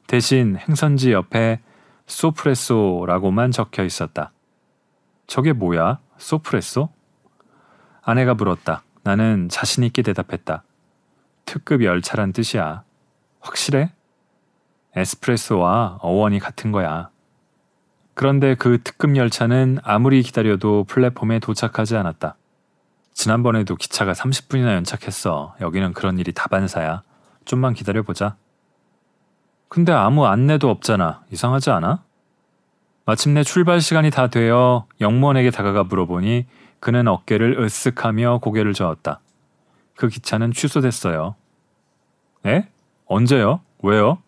[0.07, 1.59] 대신 행선지 옆에
[2.07, 4.31] 소프레소라고만 적혀 있었다.
[5.27, 5.99] 저게 뭐야?
[6.19, 6.89] 소프레소?
[8.01, 8.85] 아내가 물었다.
[9.03, 10.63] 나는 자신있게 대답했다.
[11.47, 12.87] 특급 열차란 뜻이야.
[13.41, 13.93] 확실해?
[14.97, 17.11] 에스프레소와 어원이 같은 거야.
[18.15, 22.37] 그런데 그 특급 열차는 아무리 기다려도 플랫폼에 도착하지 않았다.
[23.15, 25.55] 지난번에도 기차가 30분이나 연착했어.
[25.61, 27.03] 여기는 그런 일이 다반사야.
[27.45, 28.37] 좀만 기다려보자.
[29.69, 31.23] 근데 아무 안내도 없잖아.
[31.31, 32.03] 이상하지 않아?
[33.05, 36.47] 마침내 출발 시간이 다 되어 영무원에게 다가가 물어보니
[36.81, 39.21] 그는 어깨를 으쓱하며 고개를 저었다.
[39.97, 41.35] 그 기차는 취소됐어요.
[42.47, 42.69] 에?
[43.09, 43.61] 언제요?
[43.83, 44.19] 왜요?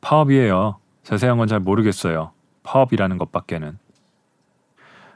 [0.00, 0.76] 파업이에요.
[1.04, 2.32] 자세한 건 잘 모르겠어요.
[2.62, 3.78] 파업이라는 것밖에는.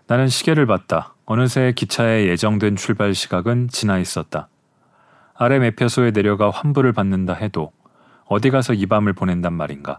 [0.07, 1.15] 나는 시계를 봤다.
[1.25, 4.49] 어느새 기차에 예정된 출발 시각은 지나 있었다.
[5.35, 7.73] 아래 매표소에 내려가 환불을 받는다 해도
[8.27, 9.99] 어디 가서 이 밤을 보낸단 말인가.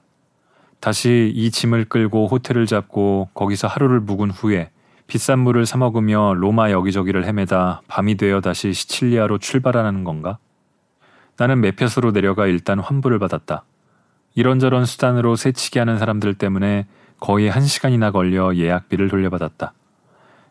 [0.80, 4.70] 다시 이 짐을 끌고 호텔을 잡고 거기서 하루를 묵은 후에
[5.08, 10.38] 비싼 물을 사 먹으며 로마 여기저기를 헤매다 밤이 되어 다시 시칠리아로 출발하는 건가?
[11.38, 13.64] 나는 매표소로 내려가 일단 환불을 받았다.
[14.36, 16.88] 이런저런 수단으로 새치기 하는 사람들 때문에
[17.20, 19.74] 거의 한 시간이나 걸려 예약비를 돌려받았다.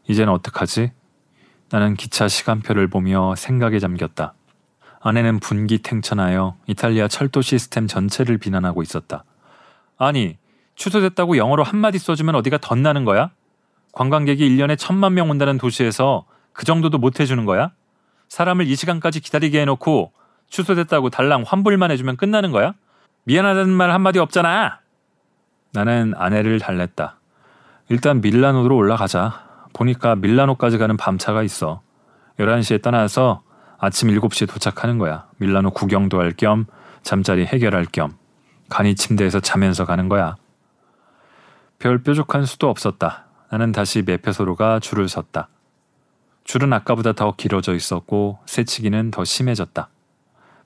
[0.08, 0.92] 이젠 어떡하지?
[1.70, 4.34] 나는 기차 시간표를 보며 생각에 잠겼다.
[5.00, 9.24] 아내는 분기탱천하여 이탈리아 철도 시스템 전체를 비난하고 있었다.
[9.98, 10.36] 아니,
[10.74, 13.30] 취소됐다고 영어로 한마디 써주면 어디가 덧나는 거야?
[13.92, 17.70] 관광객이 1년에 천만 명 온다는 도시에서 그 정도도 못 해주는 거야?
[18.28, 20.12] 사람을 이 시간까지 기다리게 해놓고
[20.50, 22.74] 취소됐다고 달랑 환불만 해주면 끝나는 거야?
[23.24, 24.80] 미안하다는 말 한마디 없잖아!
[25.72, 27.18] 나는 아내를 달랬다.
[27.88, 29.44] 일단 밀라노로 올라가자.
[29.72, 31.82] 보니까 밀라노까지 가는 밤차가 있어.
[32.38, 33.42] 11시에 떠나서
[33.78, 35.26] 아침 7시에 도착하는 거야.
[35.38, 36.66] 밀라노 구경도 할 겸
[37.02, 38.16] 잠자리 해결할 겸
[38.68, 40.36] 간이 침대에서 자면서 가는 거야.
[41.78, 43.26] 별 뾰족한 수도 없었다.
[43.50, 45.48] 나는 다시 매표소로가 줄을 섰다.
[46.44, 49.88] 줄은 아까보다 더 길어져 있었고 새치기는 더 심해졌다.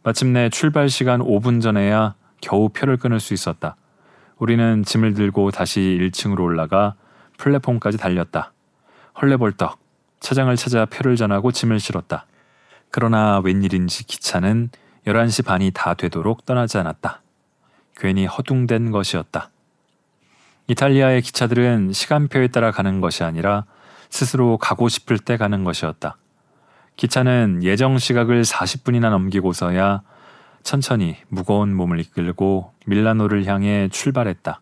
[0.03, 3.77] 마침내 출발 시간 5분 전에야 겨우 표를 끊을 수 있었다.
[4.39, 6.95] 우리는 짐을 들고 다시 1층으로 올라가
[7.37, 8.53] 플랫폼까지 달렸다.
[9.21, 9.79] 헐레벌떡
[10.21, 12.25] 차장을 찾아 표를 전하고 짐을 실었다.
[12.91, 14.71] 그러나 웬일인지 기차는
[15.07, 17.21] 11시 반이 다 되도록 떠나지 않았다.
[17.97, 19.51] 괜히 허둥댄 것이었다.
[20.67, 23.65] 이탈리아의 기차들은 시간표에 따라 가는 것이 아니라
[24.09, 26.17] 스스로 가고 싶을 때 가는 것이었다.
[27.01, 30.03] 기차는 예정 시각을 40분이나 넘기고서야
[30.63, 34.61] 천천히 무거운 몸을 이끌고 밀라노를 향해 출발했다.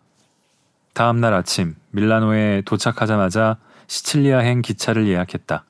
[0.93, 5.65] 다음 날 아침 밀라노에 도착하자마자 시칠리아행 기차를 예약했다.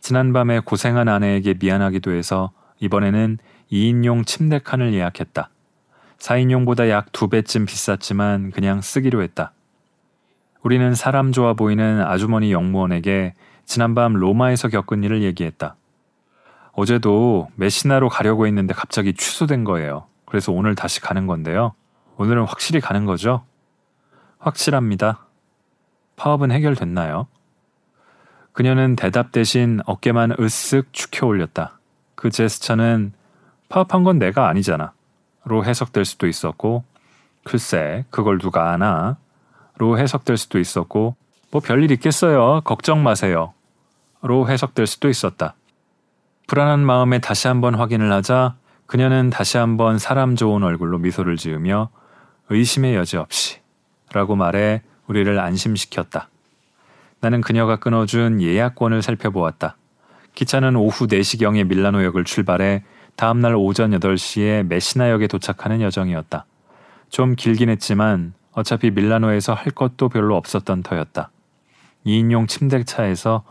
[0.00, 2.50] 지난밤에 고생한 아내에게 미안하기도 해서
[2.80, 3.38] 이번에는
[3.72, 5.48] 2인용 침대 칸을 예약했다.
[6.18, 9.52] 4인용보다 약두 배쯤 비쌌지만 그냥 쓰기로 했다.
[10.62, 13.32] 우리는 사람 좋아 보이는 아주머니 영무원에게
[13.64, 15.76] 지난밤 로마에서 겪은 일을 얘기했다.
[16.74, 20.06] 어제도 메시나로 가려고 했는데 갑자기 취소된 거예요.
[20.26, 21.72] 그래서 오늘 다시 가는 건데요.
[22.16, 23.44] 오늘은 확실히 가는 거죠?
[24.38, 25.26] 확실합니다.
[26.16, 27.26] 파업은 해결됐나요?
[28.52, 31.78] 그녀는 대답 대신 어깨만 으쓱 축혀 올렸다.
[32.14, 33.12] 그 제스처는
[33.68, 34.92] 파업한 건 내가 아니잖아.
[35.44, 36.84] 로 해석될 수도 있었고,
[37.44, 39.16] 글쎄, 그걸 누가 아나?
[39.76, 41.16] 로 해석될 수도 있었고,
[41.50, 42.60] 뭐 별일 있겠어요.
[42.62, 43.52] 걱정 마세요.
[44.22, 45.54] 로 해석될 수도 있었다.
[46.46, 51.88] 불안한 마음에 다시 한번 확인을 하자 그녀는 다시 한번 사람 좋은 얼굴로 미소를 지으며
[52.50, 53.60] 의심의 여지 없이
[54.12, 56.28] 라고 말해 우리를 안심시켰다.
[57.20, 59.76] 나는 그녀가 끊어준 예약권을 살펴보았다.
[60.34, 62.84] 기차는 오후 4시경에 밀라노역을 출발해
[63.16, 66.44] 다음날 오전 8시에 메시나역에 도착하는 여정이었다.
[67.08, 71.30] 좀 길긴 했지만 어차피 밀라노에서 할 것도 별로 없었던 터였다.
[72.04, 73.44] 2인용 침대차에서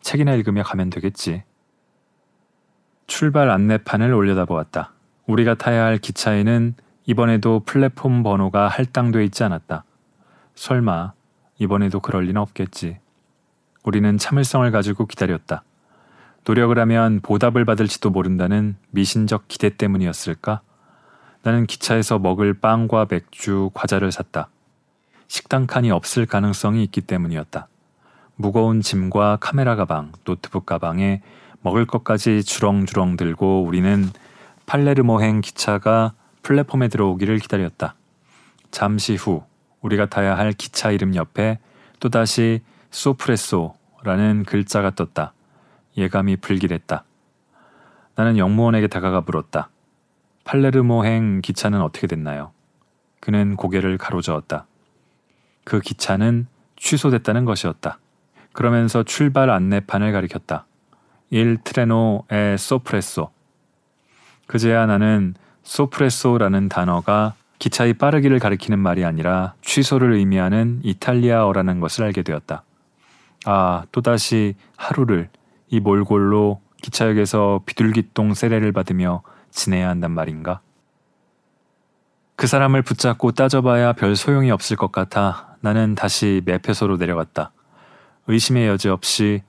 [0.00, 1.44] 책이나 읽으며 가면 되겠지.
[3.14, 4.94] 출발 안내판을 올려다보았다.
[5.26, 9.84] 우리가 타야 할 기차에는 이번에도 플랫폼 번호가 할당돼 있지 않았다.
[10.54, 11.12] 설마
[11.58, 12.96] 이번에도 그럴 리는 없겠지.
[13.84, 15.62] 우리는 참을성을 가지고 기다렸다.
[16.46, 20.62] 노력을 하면 보답을 받을지도 모른다는 미신적 기대 때문이었을까?
[21.42, 24.48] 나는 기차에서 먹을 빵과 맥주, 과자를 샀다.
[25.28, 27.68] 식당 칸이 없을 가능성이 있기 때문이었다.
[28.36, 31.20] 무거운 짐과 카메라 가방, 노트북 가방에
[31.62, 34.10] 먹을 것까지 주렁주렁 들고 우리는
[34.66, 37.94] 팔레르모행 기차가 플랫폼에 들어오기를 기다렸다.
[38.70, 39.44] 잠시 후
[39.80, 41.58] 우리가 타야 할 기차 이름 옆에
[42.00, 45.32] 또다시 소프레소라는 글자가 떴다.
[45.96, 47.04] 예감이 불길했다.
[48.14, 49.70] 나는 영무원에게 다가가 물었다.
[50.44, 52.52] 팔레르모행 기차는 어떻게 됐나요?
[53.20, 54.66] 그는 고개를 가로저었다.
[55.64, 56.46] 그 기차는
[56.76, 57.98] 취소됐다는 것이었다.
[58.52, 60.66] 그러면서 출발 안내판을 가리켰다.
[61.32, 63.30] 일 트레노의 소프레소.
[64.46, 72.64] 그제야 나는 소프레소라는 단어가 기차의 빠르기를 가리키는 말이 아니라 취소를 의미하는 이탈리아어라는 것을 알게 되었다.
[73.46, 75.30] 아, 또다시 하루를
[75.68, 80.60] 이 몰골로 기차역에서 비둘기똥 세례를 받으며 지내야 한단 말인가?
[82.36, 87.52] 그 사람을 붙잡고 따져봐야 별 소용이 없을 것 같아 나는 다시 매표소로 내려갔다.
[88.26, 89.42] 의심의 여지 없이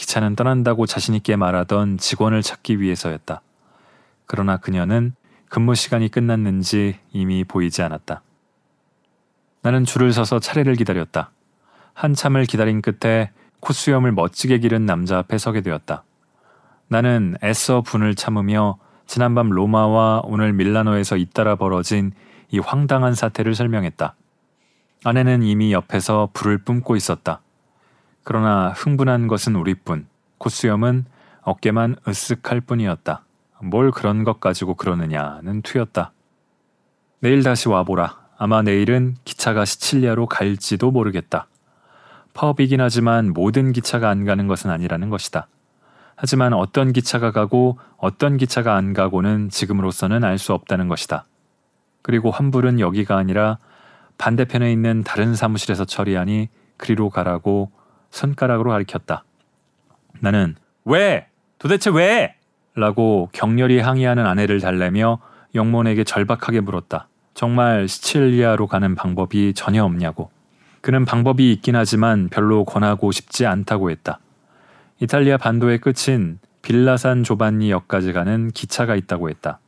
[0.00, 3.42] 기차는 떠난다고 자신있게 말하던 직원을 찾기 위해서였다.
[4.24, 5.12] 그러나 그녀는
[5.50, 8.22] 근무 시간이 끝났는지 이미 보이지 않았다.
[9.60, 11.32] 나는 줄을 서서 차례를 기다렸다.
[11.92, 13.30] 한참을 기다린 끝에
[13.60, 16.02] 코수염을 멋지게 기른 남자 앞에 서게 되었다.
[16.88, 22.12] 나는 애써 분을 참으며 지난밤 로마와 오늘 밀라노에서 잇따라 벌어진
[22.48, 24.14] 이 황당한 사태를 설명했다.
[25.04, 27.42] 아내는 이미 옆에서 불을 뿜고 있었다.
[28.24, 30.06] 그러나 흥분한 것은 우리뿐.
[30.38, 31.04] 코수염은
[31.42, 33.24] 어깨만 으쓱할 뿐이었다.
[33.62, 36.12] 뭘 그런 것 가지고 그러느냐는 투였다.
[37.20, 38.18] 내일 다시 와보라.
[38.38, 41.46] 아마 내일은 기차가 시칠리아로 갈지도 모르겠다.
[42.32, 45.48] 파업이긴 하지만 모든 기차가 안 가는 것은 아니라는 것이다.
[46.16, 51.26] 하지만 어떤 기차가 가고 어떤 기차가 안 가고는 지금으로서는 알 수 없다는 것이다.
[52.02, 53.58] 그리고 환불은 여기가 아니라
[54.16, 57.70] 반대편에 있는 다른 사무실에서 처리하니 그리로 가라고
[58.10, 59.24] 손가락으로 가리켰다.
[60.20, 61.26] 나는 왜?
[61.58, 62.34] 도대체 왜?
[62.74, 65.18] 라고 격렬히 항의하는 아내를 달래며
[65.54, 67.08] 영몬에게 절박하게 물었다.
[67.34, 70.30] 정말 시칠리아로 가는 방법이 전혀 없냐고.
[70.80, 74.18] 그는 방법이 있긴 하지만 별로 권하고 싶지 않다고 했다.
[75.00, 79.58] 이탈리아 반도의 끝인 빌라산 조반니 역까지 가는 기차가 있다고 했다.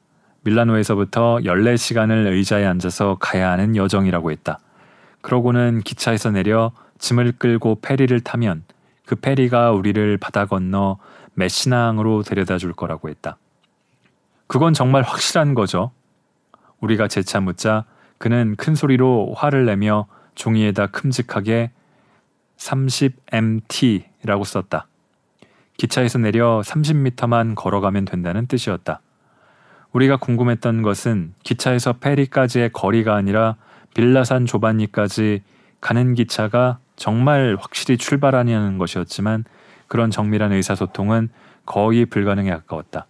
[0.44, 4.58] 밀라노에서부터 14시간을 의자에 앉아서 가야 하는 여정이라고 했다.
[5.20, 6.72] 그러고는 기차에서 내려
[7.02, 8.62] 짐을 끌고 페리를 타면
[9.04, 10.98] 그 페리가 우리를 바다 건너
[11.34, 13.36] 메시나항으로 데려다 줄 거라고 했다.
[14.46, 15.90] 그건 정말 확실한 거죠.
[16.80, 17.86] 우리가 재차 묻자
[18.18, 21.72] 그는 큰 소리로 화를 내며 종이에다 큼직하게
[22.56, 24.86] 30MT라고 썼다.
[25.76, 29.00] 기차에서 내려 30m만 걸어가면 된다는 뜻이었다.
[29.90, 33.56] 우리가 궁금했던 것은 기차에서 페리까지의 거리가 아니라
[33.94, 35.42] 빌라산 조반니까지
[35.80, 39.42] 가는 기차가 정말 확실히 출발하냐는 것이었지만
[39.88, 41.30] 그런 정밀한 의사소통은
[41.66, 43.06] 거의 불가능에 가까웠다.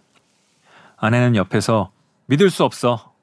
[0.97, 1.91] 아내는 옆에서
[2.25, 3.13] 믿을 수 없어.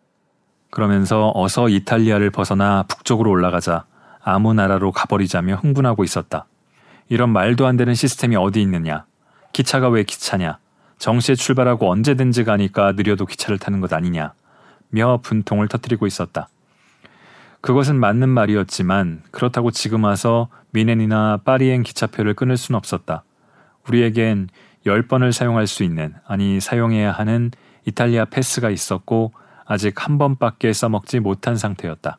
[0.70, 3.84] 그러면서 어서 이탈리아를 벗어나 북쪽으로 올라가자
[4.22, 6.46] 아무 나라로 가버리자며 흥분하고 있었다.
[7.08, 9.06] 이런 말도 안 되는 시스템이 어디 있느냐?
[9.52, 10.58] 기차가 왜 기차냐?
[10.98, 14.34] 정시에 출발하고 언제든지 가니까 느려도 기차를 타는 것 아니냐
[14.90, 16.48] 며 분통을 터뜨리고 있었다.
[17.60, 23.24] 그것은 맞는 말이었지만 그렇다고 지금 와서 미넨이나 파리행 기차표를 끊을 수는 없었다.
[23.86, 24.48] 우리에겐
[24.86, 27.50] 10번을 사용할 수 있는 아니 사용해야 하는
[27.86, 29.32] 이탈리아 패스가 있었고
[29.66, 32.18] 아직 한 번밖에 써먹지 못한 상태였다.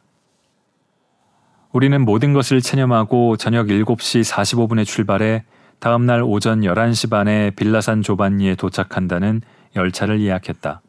[1.71, 5.43] 우리는 모든 것을 체념하고 저녁 7시 45분에 출발해
[5.79, 9.41] 다음날 오전 11시 반에 빌라산 조반니에 도착한다는
[9.75, 10.81] 열차를 예약했다.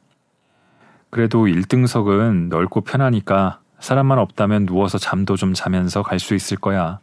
[1.08, 7.00] 그래도 1등석은 넓고 편하니까 사람만 없다면 누워서 잠도 좀 자면서 갈 수 있을 거야.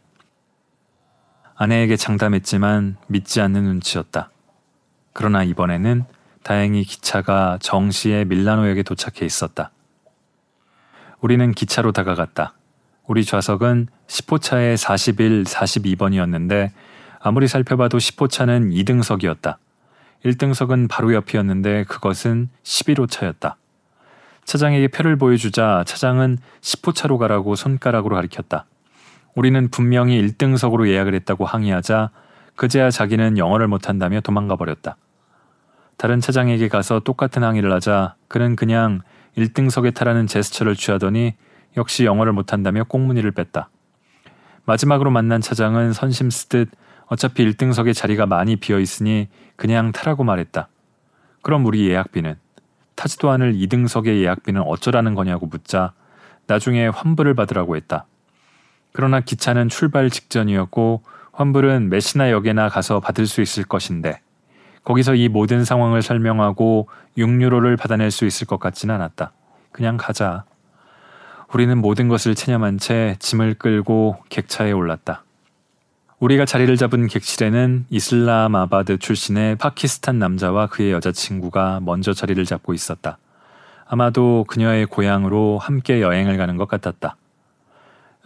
[1.54, 4.30] 아내에게 장담했지만 믿지 않는 눈치였다.
[5.12, 6.04] 그러나 이번에는
[6.42, 9.72] 다행히 기차가 정시에 밀라노역에 도착해 있었다.
[11.20, 12.54] 우리는 기차로 다가갔다.
[13.06, 16.70] 우리 좌석은 10호차의 41, 42번이었는데
[17.20, 19.56] 아무리 살펴봐도 10호차는 2등석이었다.
[20.24, 23.56] 1등석은 바로 옆이었는데 그것은 11호차였다.
[24.50, 28.66] 차장에게 표를 보여주자 차장은 10호 차로 가라고 손가락으로 가리켰다.
[29.36, 32.10] 우리는 분명히 1등석으로 예약을 했다고 항의하자
[32.56, 34.96] 그제야 자기는 영어를 못한다며 도망가 버렸다.
[35.96, 39.02] 다른 차장에게 가서 똑같은 항의를 하자 그는 그냥
[39.38, 41.36] 1등석에 타라는 제스처를 취하더니
[41.76, 43.70] 역시 영어를 못한다며 꽁무니를 뺐다.
[44.64, 46.70] 마지막으로 만난 차장은 선심 쓰듯
[47.06, 50.68] 어차피 1등석에 자리가 많이 비어 있으니 그냥 타라고 말했다.
[51.42, 52.49] 그럼 우리 예약비는?
[53.00, 55.94] 타지도 않을 2등석의 예약비는 어쩌라는 거냐고 묻자
[56.46, 58.04] 나중에 환불을 받으라고 했다.
[58.92, 64.20] 그러나 기차는 출발 직전이었고 환불은 메시나 역에나 가서 받을 수 있을 것인데
[64.84, 69.32] 거기서 이 모든 상황을 설명하고 6유로를 받아낼 수 있을 것 같지는 않았다.
[69.72, 70.44] 그냥 가자.
[71.54, 75.24] 우리는 모든 것을 체념한 채 짐을 끌고 객차에 올랐다.
[76.20, 83.16] 우리가 자리를 잡은 객실에는 이슬라마바드 출신의 파키스탄 남자와 그의 여자친구가 먼저 자리를 잡고 있었다.
[83.86, 87.16] 아마도 그녀의 고향으로 함께 여행을 가는 것 같았다.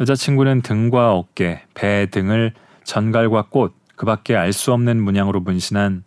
[0.01, 6.03] 여자친구는 등과 어깨, 배 등을 전갈과 꽃, 그 밖에 알 수 없는 문양으로 문신한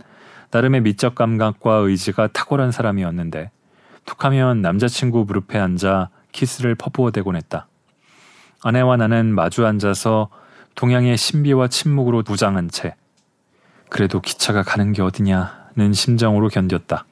[0.51, 3.49] 나름의 미적 감각과 의지가 탁월한 사람이었는데
[4.05, 7.67] 툭하면 남자친구 무릎에 앉아 키스를 퍼부어 대곤 했다.
[8.61, 10.29] 아내와 나는 마주 앉아서
[10.77, 12.93] 동양의 신비와 침묵으로 무장한 채
[13.89, 17.03] 그래도 기차가 가는 게 어디냐는 심정으로 견뎠다.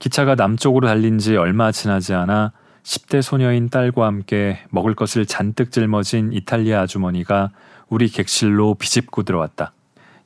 [0.00, 6.32] 기차가 남쪽으로 달린 지 얼마 지나지 않아 10대 소녀인 딸과 함께 먹을 것을 잔뜩 짊어진
[6.32, 7.50] 이탈리아 아주머니가
[7.88, 9.72] 우리 객실로 비집고 들어왔다.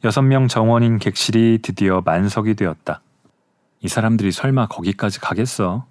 [0.05, 3.03] 여섯 명 정원인 객실이 드디어 만석이 되었다.
[3.81, 5.85] 이 사람들이 설마 거기까지 가겠어?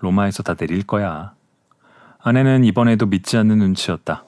[0.00, 1.32] 로마에서 다 내릴 거야.
[2.18, 4.24] 아내는 이번에도 믿지 않는 눈치였다.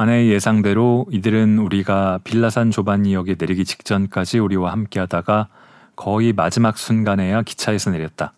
[0.00, 5.48] 아내의 예상대로 이들은 우리가 빌라산 조반니역에 내리기 직전까지 우리와 함께 하다가
[5.96, 8.32] 거의 마지막 순간에야 기차에서 내렸다.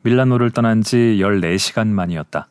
[0.00, 2.48] 밀라노를 떠난 지 14시간 만이었다.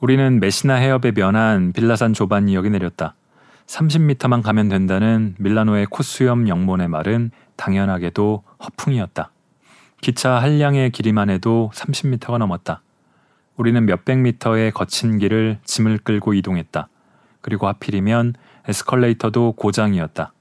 [0.00, 3.16] 우리는 메시나 해협에 면한 빌라산 조반니역에 내렸다.
[3.66, 9.32] 30m만 가면 된다는 밀라노의 코스염 영문의 말은 당연하게도 허풍이었다.
[10.00, 12.82] 기차 한량의 길이만 해도 30m가 넘었다.
[13.56, 16.88] 우리는 몇백 미터의 거친 길을 짐을 끌고 이동했다.
[17.40, 18.34] 그리고 하필이면
[18.68, 20.32] 에스컬레이터도 고장이었다.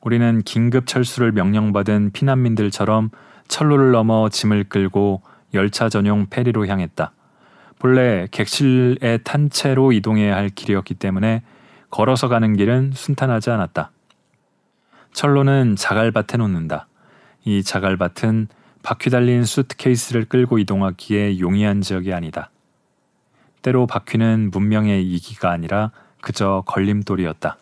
[0.00, 3.10] 우리는 긴급 철수를 명령받은 피난민들처럼
[3.48, 5.22] 철로를 넘어 짐을 끌고
[5.54, 7.12] 열차 전용 페리로 향했다.
[7.78, 11.42] 본래 객실에 탄 채로 이동해야 할 길이었기 때문에
[11.90, 13.90] 걸어서 가는 길은 순탄하지 않았다.
[15.12, 16.88] 철로는 자갈밭에 놓는다.
[17.44, 18.48] 이 자갈밭은
[18.82, 22.50] 바퀴 달린 수트케이스를 끌고 이동하기에 용이한 지역이 아니다.
[23.62, 25.90] 때로 바퀴는 문명의 이기가 아니라
[26.24, 27.58] 그저 걸림돌이었다.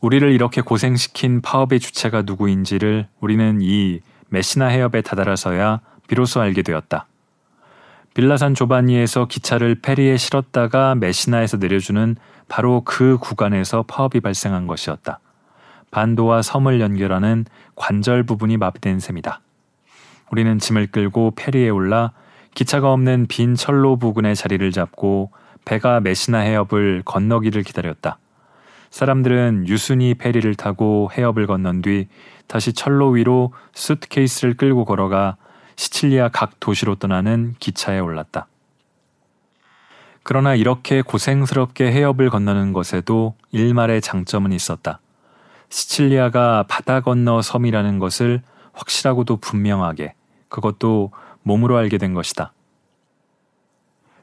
[0.00, 4.00] 우리를 이렇게 고생시킨 파업의 주체가 누구인지를 우리는 이
[4.30, 7.06] 메시나 해협에 다다라서야 비로소 알게 되었다.
[8.14, 12.16] 빌라산 조바니에서 기차를 페리에 실었다가 메시나에서 내려주는
[12.48, 15.20] 바로 그 구간에서 파업이 발생한 것이었다.
[15.90, 17.44] 반도와 섬을 연결하는
[17.76, 19.40] 관절 부분이 마비된 셈이다.
[20.30, 22.12] 우리는 짐을 끌고 페리에 올라
[22.54, 25.30] 기차가 없는 빈 철로 부근에 자리를 잡고
[25.64, 28.18] 배가 메시나 해협을 건너기를 기다렸다.
[28.90, 32.08] 사람들은 유순히 페리를 타고 해협을 건넌 뒤
[32.46, 35.36] 다시 철로 위로 수트케이스를 끌고 걸어가
[35.76, 38.46] 시칠리아 각 도시로 떠나는 기차에 올랐다.
[40.22, 45.00] 그러나 이렇게 고생스럽게 해협을 건너는 것에도 일말의 장점은 있었다.
[45.70, 48.42] 시칠리아가 바다 건너 섬이라는 것을
[48.74, 50.14] 확실하고도 분명하게
[50.48, 52.52] 그것도 몸으로 알게 된 것이다.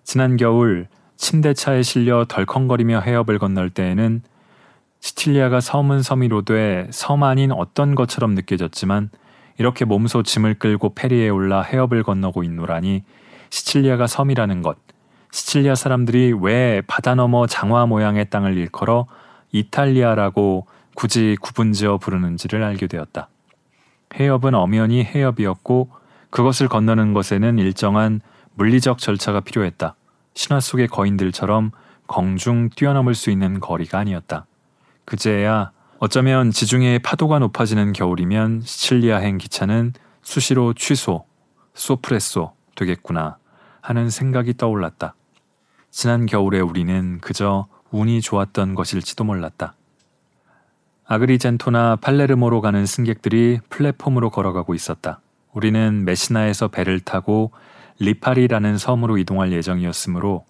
[0.03, 0.87] 지난 겨울
[1.19, 4.21] 침대차에 실려 덜컹거리며 해협을 건널 때에는
[5.01, 9.09] 시칠리아가 섬은 섬이로 돼섬 아닌 어떤 것처럼 느껴졌지만
[9.57, 13.03] 이렇게 몸소 짐을 끌고 페리에 올라 해협을 건너고 있노라니
[13.49, 14.77] 시칠리아가 섬이라는 것,
[15.31, 19.05] 시칠리아 사람들이 왜 바다 너머 장화 모양의 땅을 일컬어
[19.51, 23.27] 이탈리아라고 굳이 구분지어 부르는지를 알게 되었다.
[24.15, 25.89] 해협은 엄연히 해협이었고
[26.29, 28.21] 그것을 건너는 것에는 일정한
[28.55, 29.95] 물리적 절차가 필요했다.
[30.33, 31.71] 신화 속의 거인들처럼
[32.07, 34.45] 공중 뛰어넘을 수 있는 거리가 아니었다.
[35.05, 41.25] 그제야 어쩌면 지중해의 파도가 높아지는 겨울이면 시칠리아행 기차는 수시로 취소,
[41.73, 43.37] 소프레소 되겠구나
[43.81, 45.15] 하는 생각이 떠올랐다.
[45.91, 49.73] 지난 겨울에 우리는 그저 운이 좋았던 것일지도 몰랐다.
[51.05, 55.21] 아그리젠토나 팔레르모로 가는 승객들이 플랫폼으로 걸어가고 있었다.
[55.53, 57.51] 우리는 메시나에서 배를 타고
[57.99, 60.45] 리파리라는 섬으로 이동할 예정이었으므로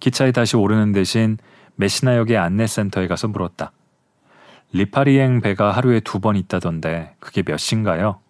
[0.00, 1.38] 기차에 다시 오르는 대신
[1.76, 3.72] 메시나역의 안내센터에 가서 물었다.
[4.72, 8.20] 리파리행 배가 하루에 두 번 있다던데 그게 몇 시인가요?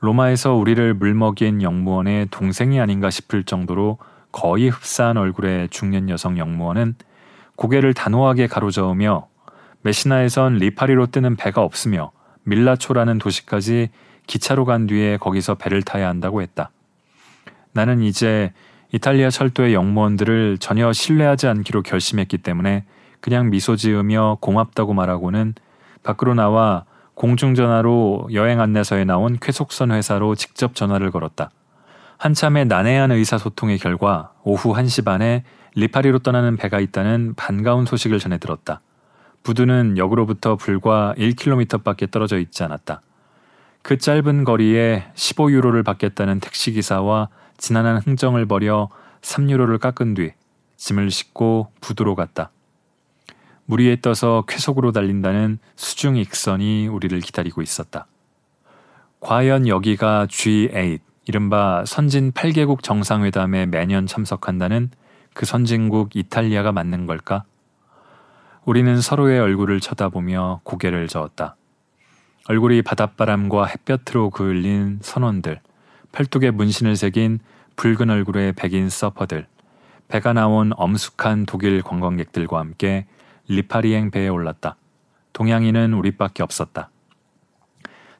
[0.00, 3.98] 로마에서 우리를 물먹인 영무원의 동생이 아닌가 싶을 정도로
[4.30, 6.94] 거의 흡사한 얼굴의 중년 여성 영무원은
[7.56, 9.26] 고개를 단호하게 가로저으며
[9.82, 12.12] 메시나에선 리파리로 뜨는 배가 없으며
[12.44, 13.90] 밀라초라는 도시까지
[14.26, 16.70] 기차로 간 뒤에 거기서 배를 타야 한다고 했다.
[17.78, 18.52] 나는 이제
[18.90, 22.84] 이탈리아 철도의 영무원들을 전혀 신뢰하지 않기로 결심했기 때문에
[23.20, 25.54] 그냥 미소 지으며 고맙다고 말하고는
[26.02, 31.50] 밖으로 나와 공중전화로 여행 안내서에 나온 쾌속선 회사로 직접 전화를 걸었다.
[32.16, 35.44] 한참의 난해한 의사소통의 결과 오후 1시 반에
[35.76, 38.80] 리파리로 떠나는 배가 있다는 반가운 소식을 전해 들었다.
[39.44, 43.02] 부두는 역으로부터 불과 1km밖에 떨어져 있지 않았다.
[43.82, 47.28] 그 짧은 거리에 15유로를 받겠다는 택시기사와
[47.58, 48.88] 지난한 흥정을 벌여
[49.20, 50.32] 3유로를 깎은 뒤
[50.76, 52.50] 짐을 싣고 부두로 갔다.
[53.66, 58.06] 물 위에 떠서 쾌속으로 달린다는 수중 익선이 우리를 기다리고 있었다.
[59.20, 64.90] 과연 여기가 G8, 이른바 선진 8개국 정상회담에 매년 참석한다는
[65.34, 67.44] 그 선진국 이탈리아가 맞는 걸까?
[68.64, 71.56] 우리는 서로의 얼굴을 쳐다보며 고개를 저었다.
[72.48, 75.60] 얼굴이 바닷바람과 햇볕으로 그을린 선원들,
[76.12, 77.40] 팔뚝에 문신을 새긴
[77.76, 79.46] 붉은 얼굴의 백인 서퍼들,
[80.08, 83.06] 배가 나온 엄숙한 독일 관광객들과 함께
[83.48, 84.76] 리파리행 배에 올랐다.
[85.32, 86.90] 동양인은 우리밖에 없었다.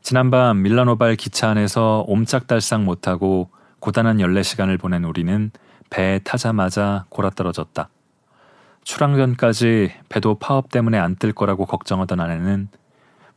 [0.02, 5.50] 지난밤 밀라노발 기차 안에서 옴짝달싹 못하고 고단한 연례 시간을 보낸 우리는
[5.90, 7.88] 배에 타자마자 골아떨어졌다.
[8.84, 12.68] 출항 전까지 배도 파업 때문에 안 뜰 거라고 걱정하던 아내는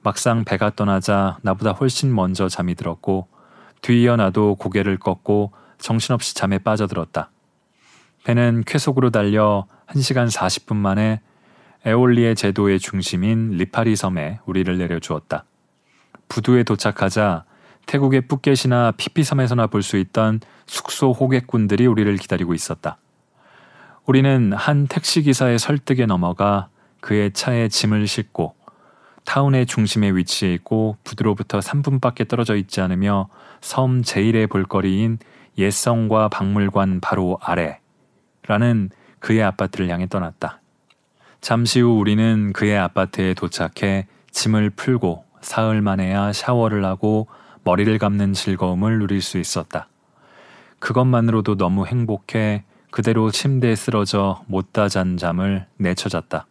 [0.01, 3.27] 막상 배가 떠나자 나보다 훨씬 먼저 잠이 들었고
[3.81, 7.31] 뒤이어 나도 고개를 꺾고 정신없이 잠에 빠져들었다.
[8.23, 11.21] 배는 쾌속으로 달려 1시간 40분 만에
[11.85, 15.45] 에올리의 제도의 중심인 리파리 섬에 우리를 내려주었다.
[16.27, 17.45] 부두에 도착하자
[17.87, 22.97] 태국의 푸켓이나 피피섬에서나 볼 수 있던 숙소 호객꾼들이 우리를 기다리고 있었다.
[24.05, 26.69] 우리는 한 택시기사의 설득에 넘어가
[27.01, 28.55] 그의 차에 짐을 싣고
[29.25, 33.27] 타운의 중심에 위치해 있고 부두로부터 3분밖에 떨어져 있지 않으며
[33.61, 35.19] 섬 제1의 볼거리인
[35.57, 38.89] 옛성과 박물관 바로 아래라는
[39.19, 40.59] 그의 아파트를 향해 떠났다.
[41.39, 47.27] 잠시 후 우리는 그의 아파트에 도착해 짐을 풀고 사흘 만에야 샤워를 하고
[47.63, 49.87] 머리를 감는 즐거움을 누릴 수 있었다.
[50.79, 56.47] 그것만으로도 너무 행복해 그대로 침대에 쓰러져 못다 잔 잠을 내쳐잤다.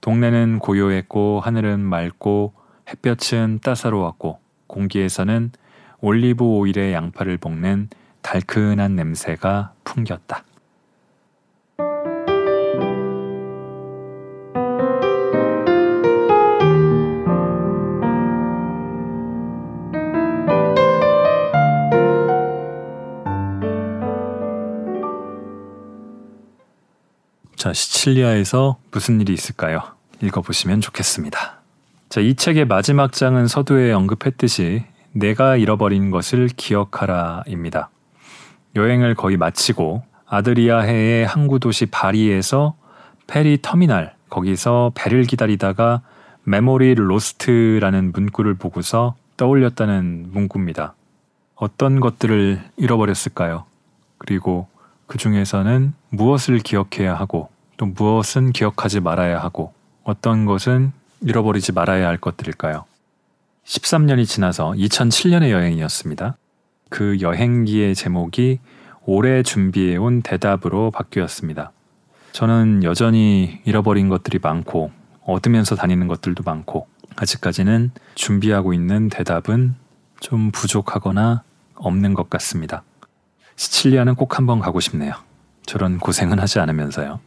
[0.00, 2.54] 동네는 고요했고 하늘은 맑고
[2.88, 5.50] 햇볕은 따사로웠고 공기에서는
[6.04, 7.88] 올리브 오일의 양파를 볶는
[8.20, 10.44] 달큰한 냄새가 풍겼다.
[27.56, 29.80] 자, 시칠리아에서 무슨 일이 있을까요?
[30.20, 31.62] 읽어보시면 좋겠습니다.
[32.10, 34.84] 자, 이 책의 마지막 장은 서두에 언급했듯이
[35.14, 37.88] 내가 잃어버린 것을 기억하라입니다.
[38.74, 42.74] 여행을 거의 마치고 아드리아해의 항구 도시 바리에서
[43.28, 46.02] 페리 터미널 거기서 배를 기다리다가
[46.42, 50.94] memory lost라는 문구를 보고서 떠올렸다는 문구입니다.
[51.54, 53.64] 어떤 것들을 잃어버렸을까요?
[54.18, 54.66] 그리고
[55.06, 62.18] 그 중에서는 무엇을 기억해야 하고 또 무엇은 기억하지 말아야 하고 어떤 것은 잃어버리지 말아야 할
[62.18, 62.84] 것들일까요?
[63.64, 66.36] 13년이 지나서 2007년의 여행이었습니다.
[66.90, 68.60] 그 여행기의 제목이
[69.06, 71.72] 올해 준비해온 대답으로 바뀌었습니다.
[72.32, 74.90] 저는 여전히 잃어버린 것들이 많고
[75.24, 76.86] 얻으면서 다니는 것들도 많고
[77.16, 79.76] 아직까지는 준비하고 있는 대답은
[80.20, 81.42] 좀 부족하거나
[81.76, 82.82] 없는 것 같습니다.
[83.56, 85.12] 시칠리아는 꼭 한번 가고 싶네요.
[85.64, 87.20] 저런 고생은 하지 않으면서요.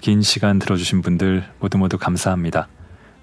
[0.00, 2.68] 긴 시간 들어주신 분들 모두 모두 감사합니다.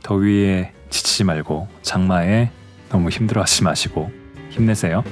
[0.04, 2.50] 더위에 지치지 말고 장마에
[2.90, 4.12] 너무 힘들어하지 마시고
[4.50, 5.04] 힘내세요.